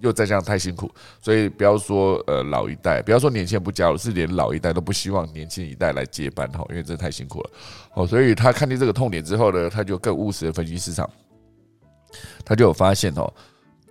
[0.00, 0.90] 又再这样太辛苦，
[1.20, 7.50] 所以不要说呃老一代，不要说年轻人不加入，是连老一代都不希望年轻一代来接班哈，因为真的太辛苦了。
[7.94, 11.08] 哦，所以他看见这个痛点之后呢，他就更务实的分析市场，
[12.44, 13.32] 他就有发现哦，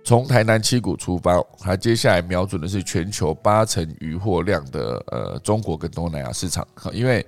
[0.04, 7.26] 从台南七股出发，他接下来瞄准的是全球八成余货量的呃中国跟东南亚市场，因为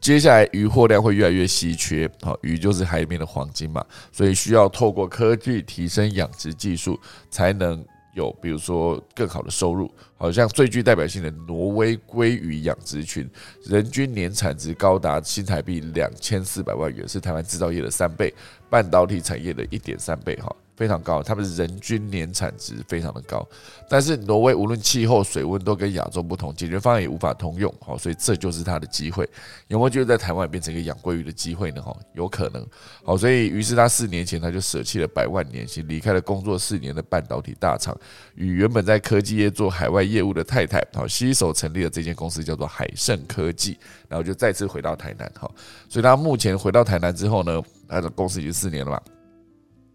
[0.00, 6.98] 接下来鱼货量会越来越稀缺，好，鱼就是海里面的黄金嘛，所以需要透过科技提升养殖技术
[7.30, 7.84] 才能。
[8.12, 13.30] 有，比如说更好的收入，好像最具代表性的挪威鲑鱼养殖群，
[13.64, 18.34] 人均年产值高达新台币两千四百万元，是台湾制造业的三倍，
[18.68, 20.54] 半导体产业的一点三倍，哈。
[20.80, 23.46] 非常高，他们人均年产值非常的高，
[23.86, 29.28] 但是挪威无论气候、水温都跟亚洲不同，解决方案也无法通用，好，所以这就是它的机会。
[29.68, 31.82] 有没有觉得在台湾变成一个养鲑鱼的机会呢？
[31.82, 32.66] 哈，有可能，
[33.04, 37.94] 好，所以于是他四年前他就舍弃了百万年薪，离开了工作四年的半导体大厂，
[38.34, 43.78] 与原本在科技业做海外业务的太太，好，携手成立了这间公司，叫做海盛科技，
[44.08, 45.50] 然后就再次回到台南，哈，
[45.90, 48.98] 所以他目前回到台南之后呢，他的公司已经四年了嘛。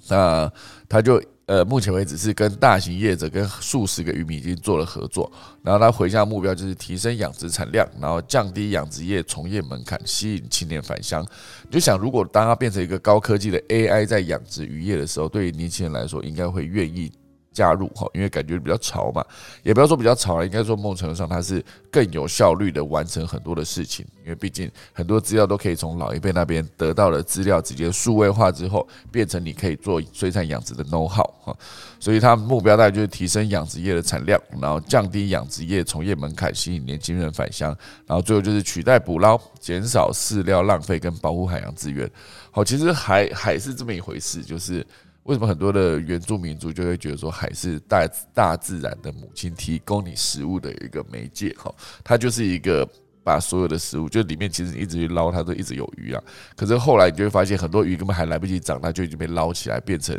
[0.09, 0.51] 那
[0.87, 5.31] 他就呃，目前为止是跟大型业者跟数十个渔民已经做了合作，
[5.61, 11.23] 然后他回向目标就是提升养殖产量，然后降低养殖业从业门槛，吸引青年返乡。
[11.63, 17.11] 你就想，如果当他变成一个高科技的 AI 在养殖渔业的时候，对于年轻人来说，应该会愿意。
[17.55, 19.25] 加入哈，因为感觉比较潮嘛，
[19.63, 31.57] 也不要说比较潮了，应该说某种程度上它是更有效率的完成很多的事情，因为毕竟很多资料都可以从老一辈那边得到的资料直接数位化之后，变成你可以做水产养殖的 know how 哈，
[31.97, 37.73] 所以它目标大概就是提升养殖业的产量，然后降低养殖业从业门槛，吸引年轻人返乡，
[38.05, 42.09] 然后最后就是取代捕捞，减少饲料浪费跟保护海洋资源。
[42.51, 44.85] 好，其实海海是这么一回事，就是。
[45.25, 51.55] 为什么很多的原住民族就会觉得说海是大大自然的母亲，提供你食物的一个媒介？
[51.57, 51.73] 哈，
[52.03, 52.87] 它就是一个
[53.23, 56.23] 把所有的食物，就里面其实你一直去捞，它都一直有鱼啊。
[56.55, 60.15] 可是后来你就会发现，很多鱼根本还来不及长大，就已经被捞起来变成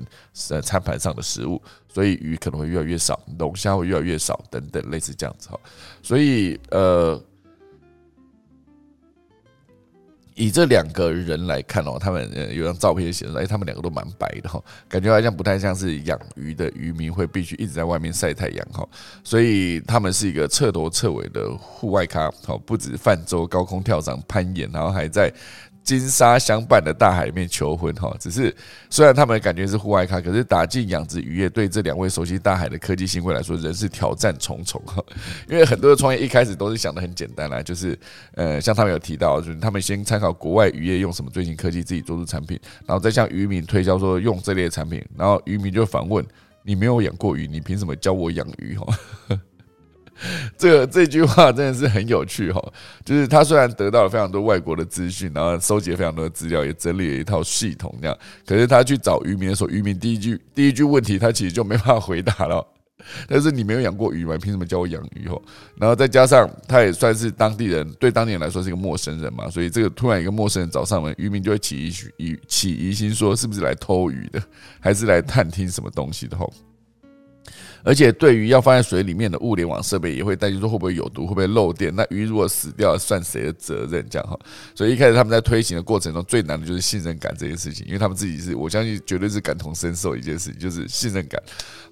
[0.50, 5.60] 呃餐盘上的食物，所以鱼可能会越来越少，龙虾会越来越少，等等类似这样子哈。
[6.02, 7.22] 所以呃。
[10.36, 18.86] 以这两个人来看哦，他们呃有张照片显示，哎，他们两个都蛮白的哈，感觉好像不太像是养鱼的渔民会必须一直在外面晒太阳哈，
[19.24, 25.32] 所以他们是一个彻头彻尾的户外咖，好，不止泛舟、高空跳伞、攀岩，然后还在。
[25.86, 28.52] 金沙相伴的大海里面求婚哈，只是
[28.90, 35.00] 虽然他们感觉是户外咖，可是打进养殖渔业对这两位熟悉大海的科技新贵来说，仍是挑战重重哈。
[35.48, 37.96] 因为很多的创业一开始都是想的很简单啦，就是
[38.34, 46.26] 呃，像他们有提到，就是他们先参考国外渔业用什么最新科技，自己做出产品，然后再向渔民推销说用这类产品，然后渔民就反问：
[46.64, 48.76] 你没有养过鱼，你凭什么教我养鱼？
[48.76, 48.86] 哈。
[50.56, 52.72] 这个这句话真的是很有趣哈，
[53.04, 62.66] 就是他虽然得到了非常多外国的资讯，然后收集了非常多的资料，也整理了一套系统这样，可是他去找渔民的时候，渔民第一句第一句问题他其实就没办法回答了。
[63.28, 64.36] 但是你没有养过鱼吗？
[64.36, 65.28] 凭什么教我养鱼？
[65.28, 65.40] 哦，
[65.76, 74.42] 然后再加上他也算是当地人，对当地人来说是一个陌生人嘛，所以这个突然一个陌生人找上门，渔民就会起疑疑起疑心，说是不是来偷鱼的，
[74.80, 76.36] 还是来探听什么东西的？
[76.36, 76.52] 吼。
[77.86, 81.94] 而且对于要放在水里面的物联网设备，也会担心说会不会有毒，会不会漏电？
[81.94, 84.04] 那鱼如果死掉，算谁的责任？
[84.10, 84.36] 这样哈，
[84.74, 91.40] 所以一开始他们在推行的过程中，最难的就是信任感这件事情，因为他们自己是我相信绝对是感同身受一件事情，就是信任感。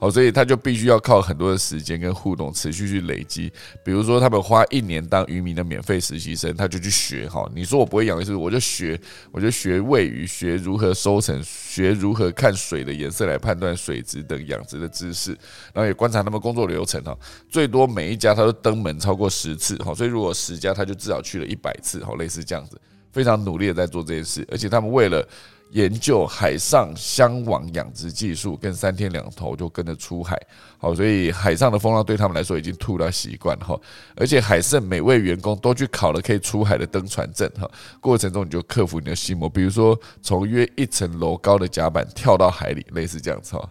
[0.01, 3.53] 好，所以他就必须要靠很多的时间跟互动，持续去累积。
[3.85, 7.49] 比如说，他们花一年当渔民的免费实习生，他就去学哈。
[7.55, 8.45] 你说我不会养鱼，是不是？
[8.45, 15.31] 我就学，我就学喂鱼，学如何收成，学如何看水的颜色来判断水质等养殖的知识，
[15.73, 15.84] 然后。
[15.87, 17.17] 也观察他们工作流程哈，
[17.49, 22.81] 最多每一家他都登门超过十次哈，所以如果十家他就至少去了一百次哈，类似这样子，
[23.13, 25.27] 非常努力的在做这件事，而且他们为了
[25.71, 30.41] 研究海上箱网养殖技术，跟三天两头就跟着出海，
[30.79, 33.77] 好，所以海上的风浪对他们来说已经吐到习惯哈，
[34.15, 37.69] 而且海盛每位员工都去考了可以出海的登船证哈，
[38.01, 43.69] 过程中你就克服你的心魔，比如说从约一层楼高的甲板跳到海里，类似这样子哈。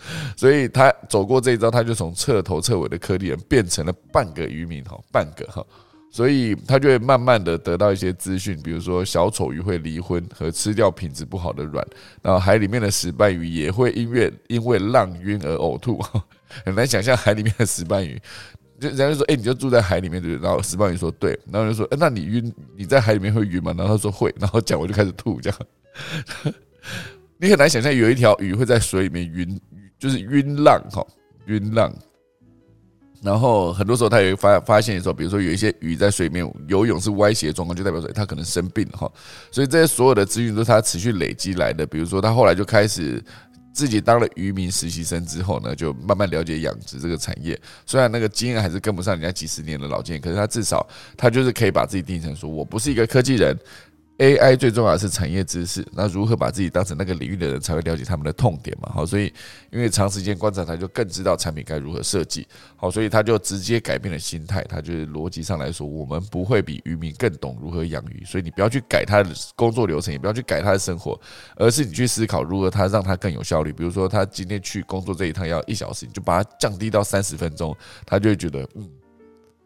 [0.36, 5.64] 所以他走过这一招，他就从彻头彻尾的科技人变成了半个渔民哈，半个哈，
[6.10, 11.86] 所以他就会慢慢的得到一些资讯，比如说小丑鱼会离婚和吃掉品质不好的卵，
[12.22, 16.00] 然后海里面的石斑鱼也会因为因为浪晕而呕吐，
[16.64, 18.18] 很难想象海里面的石斑鱼，
[18.80, 23.74] 就人家就说，哎，你就住在海里面对然后石斑鱼说对，然后就说，哎，那你晕，你在海里面会晕吗？
[23.76, 25.58] 然后他说会，然后讲我就开始吐，这样，
[27.36, 29.60] 你很难想象有一条鱼会在水里面晕。
[29.98, 31.04] 就是晕浪哈，
[31.46, 31.92] 晕浪。
[33.20, 39.10] 然后很多时候他也会发发现说，比如说有一些鱼在水面游泳是歪斜状况，就代表说它可能生病了哈。
[39.50, 41.84] 所以这些所有的资讯都是他持续累积来的。
[41.84, 43.20] 比如说他后来就开始
[43.72, 47.60] 自己当了渔民实习生之后呢，就慢慢了解养殖这个产业。
[47.84, 50.86] 虽然那个经验还是跟不上人家几十年的老经验，可是他至少
[51.16, 53.58] 他就是可以把自己定义成说，我不是一个科技人。
[54.18, 58.90] AI 最重要的是产业知识，那如何把自己当成那个领域的人，才会了解他们的痛点嘛？
[58.92, 59.32] 好，所以
[59.70, 62.44] 因为长时间观察，他就更知道产品该如何设计。
[62.74, 71.20] 好，所以他就直接改变了心态，他就是逻辑上来说，我们不会比渔民更懂如何养鱼，所以你不要去改他的工作流程，也不要去改他的生活，
[71.54, 73.72] 而是你去思考如何他让他更有效率。
[73.72, 77.72] 比如说他今天去工作这一趟要一小时，你就把它降低到三十分钟，
[78.04, 78.90] 他就会觉得嗯。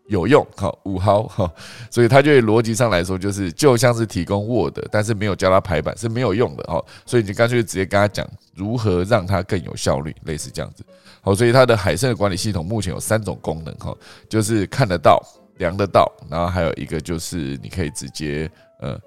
[0.08, 1.50] 有用，好五毫，哈，
[1.90, 10.84] 所以它就逻辑上来说，就是就像是提供 Word，但是没有教他排版是没有用的，哦，所以你干脆直接跟他讲如何让他更有效率，类似这样子，
[11.20, 13.96] 好，所以它的海参的管理系统目前有三种功能，哈，
[14.28, 15.22] 就是看得到、
[15.58, 18.50] 量得到，然后还有一个就是你可以直接，
[18.80, 18.98] 呃，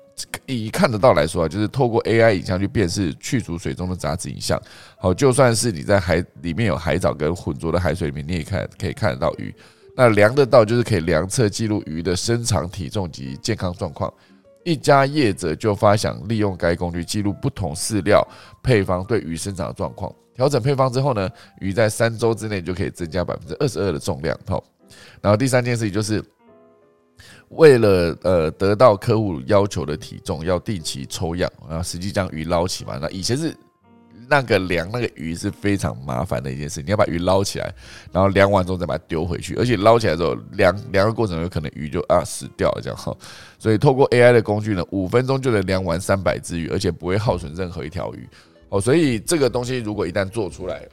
[0.45, 4.59] 以看得到来说啊，就是透过 AI 影像去辨识去除水中的杂质影像，
[4.97, 9.53] 好，就算是你在海里面有海藻跟浑浊的海水里面，你也看可以看得到鱼。
[9.95, 14.13] 那量得到就是可以量测记录鱼的身长、体重及健康状况。
[14.63, 18.27] 一家业者就发想利用该工具记录不同饲料
[18.61, 20.13] 配方对鱼生长的状况。
[20.33, 21.29] 调整配方之后呢，
[21.61, 24.37] 鱼在三周之内就可以增加百分之二十二的重量。
[24.47, 24.61] 好，
[25.21, 26.21] 然后第三件事情就是
[27.49, 32.97] 为了呃得到客户要求的体重，要定期抽样，然后实际将鱼捞起嘛。
[33.01, 33.55] 那以前是。
[34.27, 37.73] 那个量那个鱼是非常麻烦的一件事，你要把鱼捞起来，
[38.11, 43.15] 然后量完之后再把它丢回去，而且捞起来之后量量的过程有可能鱼就啊死掉了这样哈，
[43.59, 48.27] 所以透过 AI 的工具呢，五分钟就能量完三百只鱼，而且不会耗损任何一条鱼
[48.69, 50.87] 哦，所以这个东西如果一旦做出来，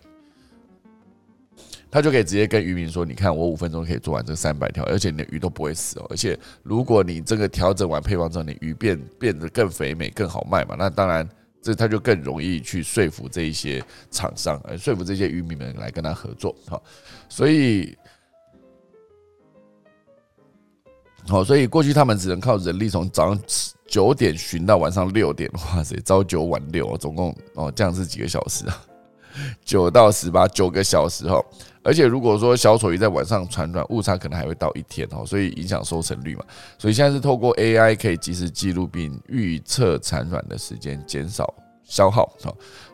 [1.91, 11.29] 他就可以直接跟渔民说，你看我五分钟可以做完这三百条，而且你的鱼都不会死哦，而且如果你这个调整完配方之后，你鱼变变得更肥美更好卖嘛，那当然。
[11.63, 16.83] 这他就更容易去说服这一些厂商，说服这些渔民们来跟他合作，好，
[17.29, 17.97] 所以，
[21.29, 23.41] 好，所以过去他们只能靠人力从早上
[23.87, 28.85] 九点巡到晚上六点，哇塞，朝九晚六，总共哦这样是几个小时啊？
[29.65, 31.43] 九到十八九个小时哈。
[31.85, 36.45] 而且如果说小丑鱼在晚上产卵，误差可能还会到一天哦，所以影响收成率嘛。
[36.79, 41.53] 所以现在是透过 AI 可以及时记录并预测产卵的时间，减少。
[41.85, 42.33] 消耗，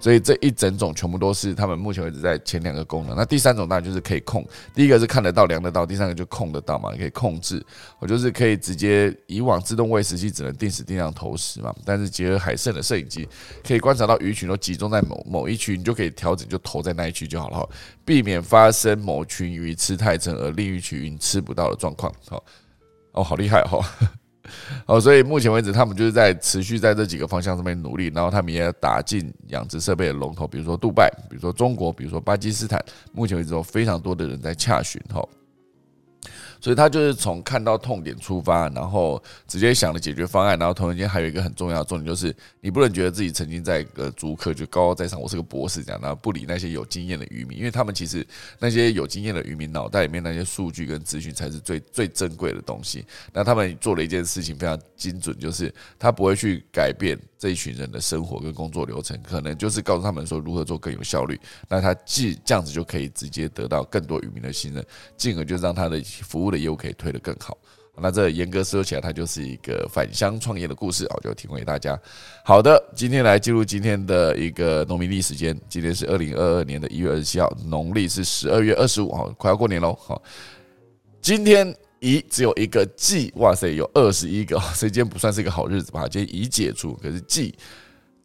[0.01, 3.17] 所以这一整种全部都是他们目前为止在前两个功能。
[3.17, 7.65] 那第三种当然就是可以控，第一个是看得到、量得到，第三个就控得到嘛，可以控制。
[7.99, 13.29] 我就是可以直接以往自动喂食器只能定时定量投食嘛，但是结合海胜的摄影机，
[13.67, 17.69] 可以观察到鱼群都集中在某某一区，你就可以调整就投在那一区就好了，
[18.05, 22.13] 避免发生某群鱼吃太撑而另一群鱼吃不到的状况。
[22.29, 22.43] 好，
[23.13, 23.79] 哦，好厉害哈。
[23.79, 23.85] 哦，
[24.87, 32.83] 哦所以目前为止，他们就是在持续在这几个方向上面努力，然后他们也打进养殖设备的龙头，比如说杜拜，比如说中国，比如说巴基斯坦，
[33.13, 35.23] 目前为止有非常多的人在洽询哈。
[36.61, 48.27] 所以他就是从看到痛点出发，然后直接想了解决方案，然后同时间还有一个很重要的重点就是，你不能觉得自己曾经在一个租客就高高在上，我是个博士这样，然后不理那些有经验的渔民，因为他们其实
[48.59, 53.05] 那些有经验的渔民脑袋里面那些数据跟资讯才是最最珍贵的东西。
[53.33, 61.39] 那他们做了一件事情非常精准，就是他不会去改变这一群人的生活跟工作流程，可能就是告诉他们说如何做更有效率。
[61.69, 64.85] 那他既这样子就可以直接得到更多渔民的信任，
[65.17, 66.48] 进而就让他的服务。
[66.51, 67.57] 的业务可以推得更好，
[68.01, 71.99] 那这严格说起来，它就是一个返乡创业的故事啊，就提供给大家。
[72.45, 79.93] 好的，今天来进入今天的一个农民历时间，今天是二零二二年的一月二十七号，农历是十二月二十五号，快要过年喽。
[80.01, 80.23] 好，
[81.21, 86.07] 今天乙只有一个季，哇塞，有二十一个， 所以今天不算是一个好日子吧？
[86.09, 87.55] 今天乙解除，可是季。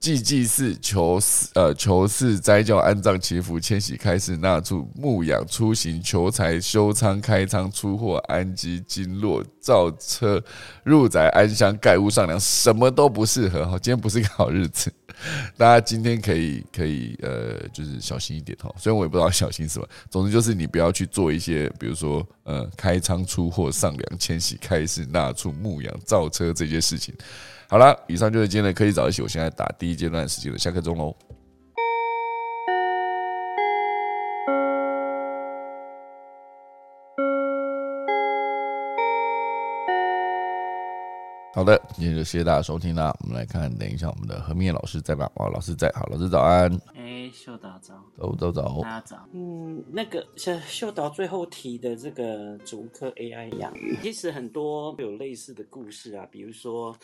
[0.03, 10.43] 祭祭祀求祀呃求祀斋教安葬祈福迁徙开市纳畜牧养出行求财修仓开仓出货安基经络造车
[10.83, 14.91] 入宅安乡盖屋上梁什么都不适合哈，今天不是一个好日子，
[15.55, 27.15] 大家今天可以可以呃就是小心一点哈，虽然我也不知道小心什么，总之就是你不要去做一些比如说呃开仓出货上梁迁徙开市纳畜牧养造车这些事情。
[27.73, 29.23] 好了，以上就是今天的科技早一起。
[29.23, 31.11] 我现在打第一阶段时间的下课钟喽。
[41.55, 43.11] 好的，今天就谢谢大家收听啦。
[43.21, 45.27] 我们来看，等一下我们的何明老师在吗？
[45.33, 46.71] 哦，老师在，好，老师早安。
[46.93, 49.27] 哎，秀导早，早早早，大家早。
[49.33, 56.95] 嗯，那个像秀导最后提的这个竹科 AI 养鱼，其实很多有类似的故事啊，比如说。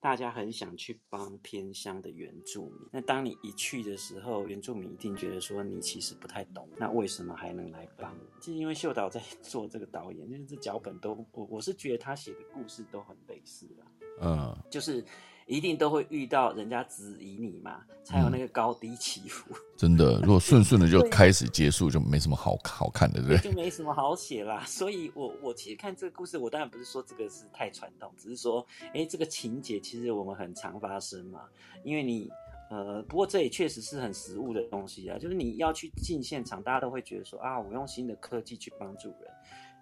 [0.00, 8.16] 大家很想去帮偏乡的原住民，那当你一去的时候，原住民一定觉得说你其实不太懂，那为什么还能来帮？
[8.40, 13.84] 就是因为秀导在 做这个导演，就是这脚本都我我是觉得他写的故事都很类似啊，
[14.20, 15.04] 嗯，就是。
[15.48, 19.52] 一定都会遇到人家质疑你嘛，才有那个高低起伏。
[19.78, 24.62] 真的，如果顺顺的就开始结束，就没什么好好看的，对就没什么好写啦。
[24.66, 31.40] 所以，我我其实看这个故事，我当然不是说这个是太传统，只是说，哎，这个情节其实我们很常发生嘛。
[31.82, 32.30] 因为你，
[32.70, 35.16] 呃，不过这也确实是很实物的东西啊。
[35.18, 39.30] 就是你要去进现场，大家都会觉得说啊，我用新的科技去帮助人。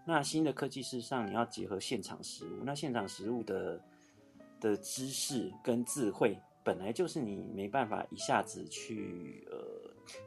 [0.06, 3.80] 那新的科技事实上你要结合现场实物，那现场实物的。
[4.61, 9.59] 的知识跟智慧本来就是你没办法一下子去呃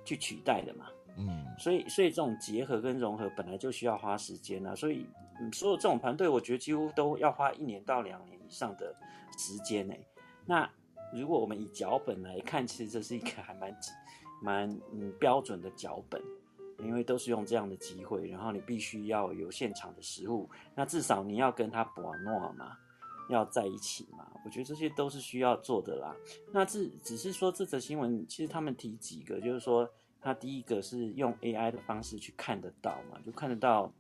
[0.06, 5.06] 去取代的嘛，嗯，所以所以这种结合跟融合本来就需要花时间啊，所以
[5.52, 8.96] 所有这种团队，我觉得几乎都要花一年到两年以上的
[9.38, 9.94] 时间呢。
[10.46, 10.70] 那
[11.14, 13.76] 如果我们以脚本来看，其实这是一个还蛮
[14.42, 16.22] 蛮嗯标准的脚本，
[16.80, 22.78] 因为都是用这样的机会，然后你必须要有现场的实物，那至少你要跟他博诺嘛。
[23.30, 24.26] 要在一起嘛？
[24.46, 26.16] 我觉得这些都是需要做的啦。
[26.52, 29.90] 那这只是说这则新闻，其实他们提几个，就是说，
[30.22, 33.92] 他第一个是用 AI 的方式去看得到嘛，就看得到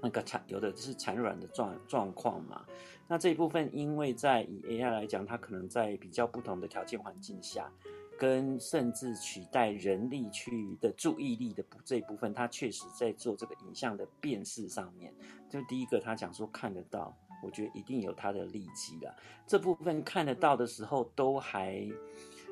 [0.00, 2.64] 那个产有的是产卵的状状况嘛。
[3.06, 7.70] 那这一部分，因为在以 AI 来讲，它可能在比较不同的条件环境下，
[8.18, 15.14] 跟甚至取代人力去的注意力的这一部分，它确实在做这个影像的辨识上面。
[15.50, 17.14] 就第一个，他讲说看得到。
[17.42, 19.14] 我觉得一定有它的利基的，
[19.46, 21.86] 这部分看得到的时候都还，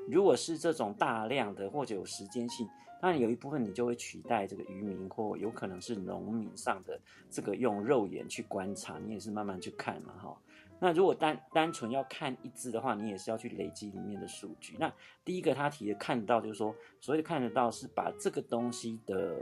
[0.08, 2.68] 如果是这种大量的或者有时间性，
[3.00, 10.36] 当然有一部分你就会取代这个渔民或有可能是农民上的这个用肉眼去观察，你也是慢慢去看嘛哈。
[10.82, 14.76] 那如果单单纯要看一只的话，你也是要去累积里面的数据。
[14.78, 14.92] 那
[15.24, 19.36] 第一个他提的看得到就是说，所谓的看得到是把这个东西的，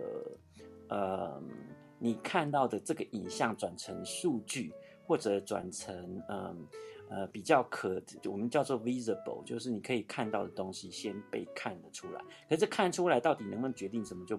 [0.89, 1.41] 呃，
[1.99, 4.73] 你看到的这个影像转成数据。
[5.09, 6.69] 或者转成嗯
[7.09, 12.21] 呃比较可我们叫做 visible，就是你可以看到的东西先被看得出来。
[12.47, 14.37] 可是看出来到底能不能决定什么，就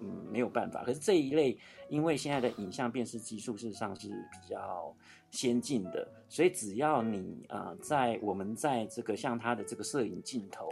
[0.00, 0.84] 嗯没有办法。
[0.84, 1.58] 可是这一类，
[1.88, 4.94] 因为现在的影像辨识技术事实上是比较
[5.30, 10.68] 先进的，所以只要你啊在我们在这个像它的这个摄影镜头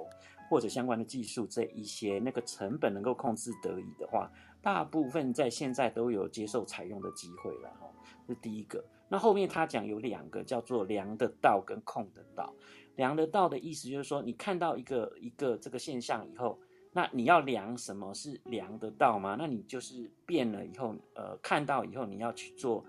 [0.50, 4.30] 或者相关的技术这一些那个成本能够控制得宜的话，
[4.60, 7.90] 大部分在现在都有接受采用的机会了哈。
[8.26, 8.84] 是第一个。
[9.08, 12.54] 那后面他讲有两个叫做量的道跟控的道，
[12.96, 16.58] 量的道的意思就是说，你看到一个一个这个现象以后，
[16.92, 19.36] 那你要量什么是量得到吗？
[19.38, 22.84] 那你就是变了以后，呃，看到以后你要去做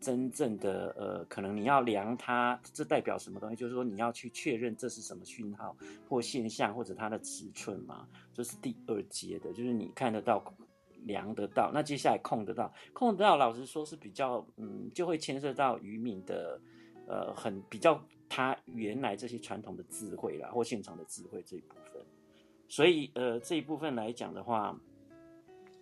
[0.00, 3.56] 真正的呃，可能你要量它，这代表什么东西？
[3.56, 5.76] 就是说你要去确认这是什么讯号
[6.08, 10.44] 或现象或者它的尺寸嘛，这是第二阶的，就是你看得到。
[11.04, 16.60] 量得到，那接下来控得到，控得到，老实说是比较，嗯，就会牵涉到渔民的，
[17.06, 17.98] 呃，很比较
[18.28, 22.02] 他原来这些传统的智慧啦，或现场的智慧这一部分。
[22.68, 24.76] 所以，呃，这一部分来讲的话，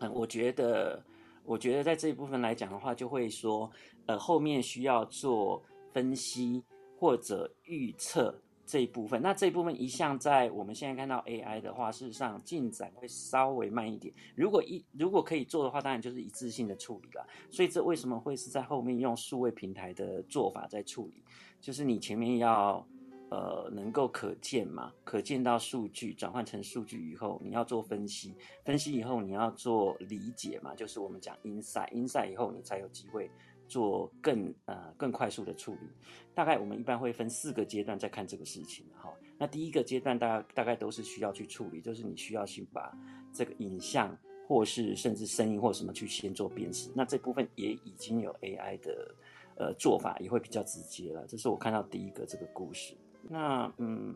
[0.00, 1.02] 嗯，我觉得，
[1.44, 3.70] 我觉得在这一部分来讲的话，就会说，
[4.06, 5.62] 呃，后面需要做
[5.92, 6.62] 分析
[6.98, 8.34] 或者预测。
[8.72, 14.14] 这一部分，那这一部分一向在我们现在看到 AI 的话，事实上进展会稍微慢一点。
[14.34, 17.26] 如果一如果可以做的话，当然就是一次性的处理了。
[17.50, 21.22] 所以这为什么会是在后面用数位平台的做法在处理？
[21.60, 22.82] 就是你前面要
[23.30, 33.30] 呃能够可见嘛，可见到数据转换成数据以后，你要做分析，分析以后你要做理解嘛，就是我们讲 insight，insight 以后你才有机会。
[33.72, 35.88] 做更呃更快速的处理，
[36.34, 39.10] 大概我们一般会分四个阶段在看这个事情哈。
[39.38, 42.94] 那第一个阶段大家大概都是需要去处理，就是你需要去把
[43.32, 44.14] 这个影像
[44.46, 46.90] 或是甚至声音或什么去先做辨识。
[46.94, 49.14] 那这部分也已经有 AI 的
[49.56, 51.26] 呃做法，也会比较直接了。
[51.26, 52.94] 这是我看到第一个这个故事。
[53.30, 54.14] 那嗯，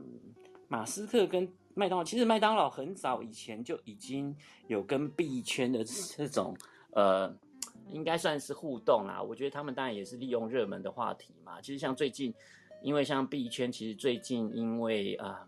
[0.68, 4.36] 马斯克跟麦当劳，其实麦当劳很早以前就已经
[4.66, 6.54] 有跟币圈的这种
[6.90, 7.34] 呃。
[7.91, 11.61] 应该算是互动啦，我觉得他们当然也是利用热门的话题嘛。
[11.61, 12.34] 其实像最近，
[12.82, 15.47] 因为像币圈，其实最近因为啊，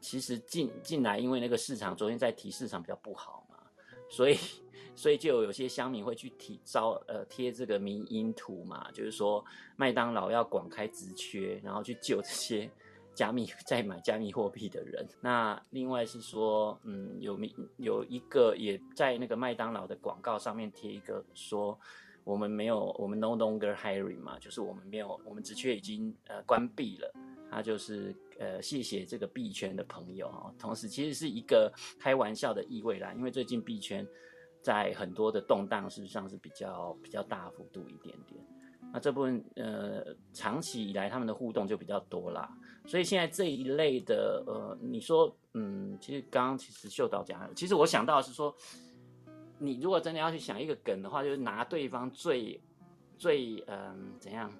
[0.00, 3.56] 其实进进来，因为那个市场昨天在提市场比较不好嘛，
[4.08, 4.38] 所以
[4.94, 9.44] 所以就有些乡民会去提招呃贴这个迷因图嘛，就是说
[9.76, 12.70] 麦当劳要广开职缺，然后去救这些
[13.14, 15.06] 加密 在买加密货币的人。
[15.20, 17.38] 那另外是说，嗯，有
[17.78, 21.78] 有一个也在那个麦当劳的广告上面贴一个说，
[22.24, 27.10] 我们没有，我们 no longer hiring 嘛，就是我们没有，我们职缺已经呃关闭了。
[27.50, 34.04] 他就是呃，谢谢这个币圈的朋友哈，同时其实是一个开玩笑的意味啦，因为最近币圈
[34.60, 38.44] 在很多的动荡，事实上是比较比较大幅度一点点。
[38.92, 42.50] 那这部分呃，长期以来他们的互动就比较多啦，
[42.86, 48.54] 所以现在这一类的呃，你说嗯，其实刚刚其实秀导讲，其实我想到是说，
[49.58, 52.60] 你如果真的要去想一个梗的话，就是拿对方最
[53.16, 54.52] 最嗯怎样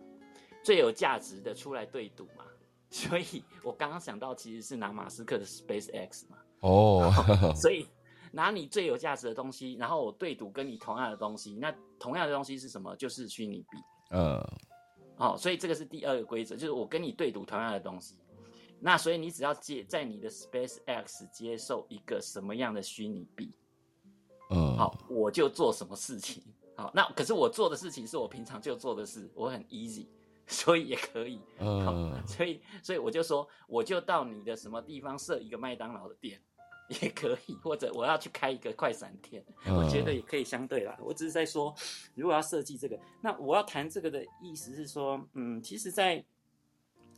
[0.62, 2.44] 最有价值的出来对赌嘛。
[2.90, 6.38] 所以我刚刚想到，其实是拿马斯克的 Space X 嘛。
[6.60, 7.12] 哦，
[7.60, 7.86] 所以
[8.32, 12.94] 拿你最有价值的东西，然后我对赌跟你同样的东西，那同样的东西是什么？
[12.96, 13.78] 就是虚拟币。
[14.12, 14.40] 嗯。
[15.16, 18.16] 哦，所以这个是第二个规则，就是我跟你对赌同样的东西。
[18.80, 23.56] 那所以你只要接在你的 Space X 接受一个什么样的虚拟币，
[24.50, 26.42] 嗯，好，我就做什么事情。
[26.76, 30.06] 好，那可是我做的事情是我平常就做的事，我很 easy。
[30.46, 36.38] 所以也可以，嗯，所以所以我就说，我就到你的什么地方设一个麦当劳的店，
[37.02, 40.96] 也可以， 或者我要去开一个快闪店，我觉得也可以相对啦。
[41.00, 41.74] 我只是在说，
[42.14, 46.22] 如果要设计这个，那我要谈这个的意思是说，嗯，其实，在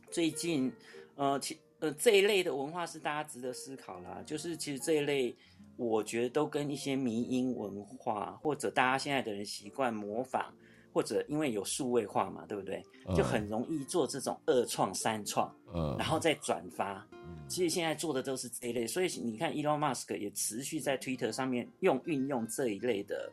[0.09, 0.71] 最近，
[1.15, 4.23] 呃，其呃这一类的文化是大家值得思考啦。
[4.25, 5.35] 就是其实这一类，
[5.75, 10.53] 我觉得都跟一些迷因文化，或者大家现在的人习惯模仿。
[10.93, 12.83] 或者因为有数位化嘛，对不对？
[13.15, 17.07] 就很容易做这种二创、三创，嗯，然后再转发。
[17.47, 23.31] 其实现在做的都是这一类，所以你看，Elon Musk 也持续在 Twitter 上面用运用这一类的，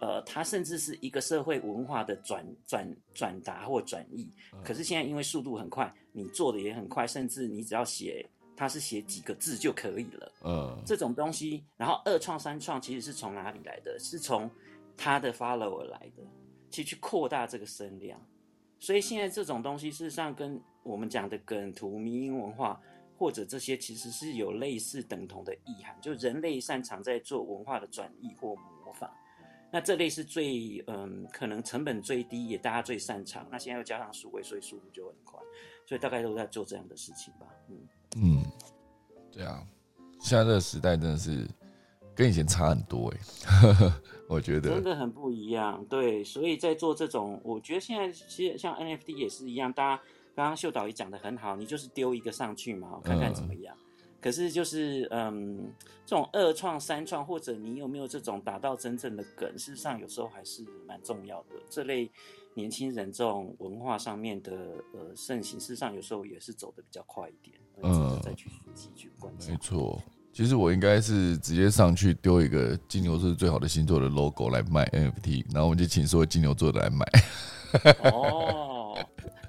[0.00, 4.28] 呃，它甚至是一个社会文化的转转转达或转译。
[4.64, 8.24] 可是现在因为速度很快，你做的也很快，甚至你只要写，
[8.56, 10.32] 它是写几个字就可以了。
[10.44, 13.98] 嗯，这种东西，然后二创、三创其实是从哪里来的？
[13.98, 14.50] 是从
[14.96, 16.22] 他的 follower 来的。
[16.72, 18.24] 去去扩大这个声量，
[18.78, 22.80] 所以现在这种东西事实上跟我们讲的梗图、民营文化
[23.20, 29.12] 或者这些其实是有类似等同的意涵，就人类擅长在做文化的转移或模仿。
[29.70, 33.46] 那这类是最嗯，可能成本最低，也大家最擅长。
[33.50, 35.38] 那现在又加上数位，所以速度就很快，
[35.84, 37.46] 所以大概都在做这样的事情吧。
[37.68, 37.76] 嗯
[38.16, 38.42] 嗯，
[39.30, 39.62] 对啊，
[40.18, 41.46] 现在这个时代真的是
[42.14, 43.20] 跟以前差很多哎。
[44.30, 50.02] 我觉得真的很不一样，对，所以在做这种，我觉得现在其实像 NFT 也是一样，大家
[50.34, 53.76] 刚刚秀导也讲的很好，你就是丢一个上去嘛，看看怎么样。
[54.20, 55.72] 可是就是嗯，
[56.04, 61.56] 这种二创、三创，或者你有没有这种达到真正的梗，事实上有时候还是蛮重要的。
[61.70, 62.10] 这类
[62.52, 64.52] 年轻人这种文化上面的
[64.92, 69.50] 呃盛行，事实上有时候也是走的比较快一点，嗯，再去学习去观察。
[69.50, 69.98] 没错。
[70.32, 77.04] 其实我应该是直接上去丢一个金牛座最好的星座的 logo 来卖 NFT，然后我们就请所有金牛座的来买。
[78.12, 78.79] 哦，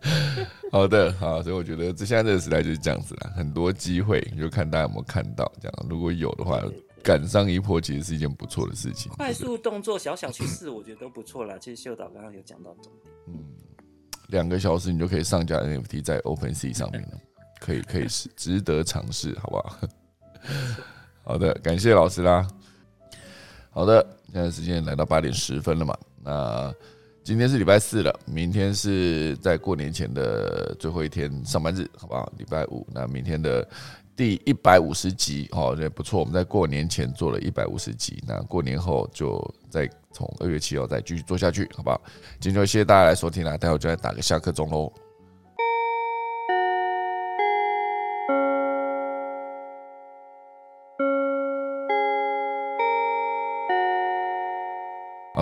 [0.71, 5.51] 好的，好，所以我觉得这现在这个时代就是这样子啦，很多机会，就看大家有没有看到。
[5.61, 6.61] 这样，如果有的话，
[7.03, 9.11] 赶上一波其实是一件不错的事情。
[9.13, 11.55] 快速动作，小小趋势，我觉得都不错啦。
[11.59, 13.13] 其实秀导刚刚有讲到重点。
[13.27, 13.43] 嗯，
[14.29, 17.09] 两个小时你就可以上架 NFT 在 OpenSea 上面了，
[17.59, 19.77] 可以，可以是值得尝试，好不好？
[21.23, 22.47] 好的，感谢老师啦。
[23.69, 25.97] 好的，现在时间来到八点十分了嘛？
[26.23, 26.73] 那
[27.23, 32.31] 今天是礼拜四了，明天是在过年前的最后一天上班日，好不好？
[32.37, 33.67] 礼拜五，那明天的
[34.15, 36.19] 第一百五十集，哦，这不错。
[36.19, 42.01] 我们在过年前做了一百五十集，那过年后就再从二月七号再继续做下去，好不好？
[42.39, 44.91] 今天就谢谢大家来收听啦，待会就来打个下课钟喽。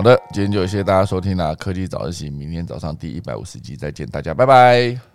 [0.00, 1.54] 好的，今天就谢谢大家收听啦！
[1.56, 5.00] 科技早自习，明天早上第一百五十集再见，大家拜拜。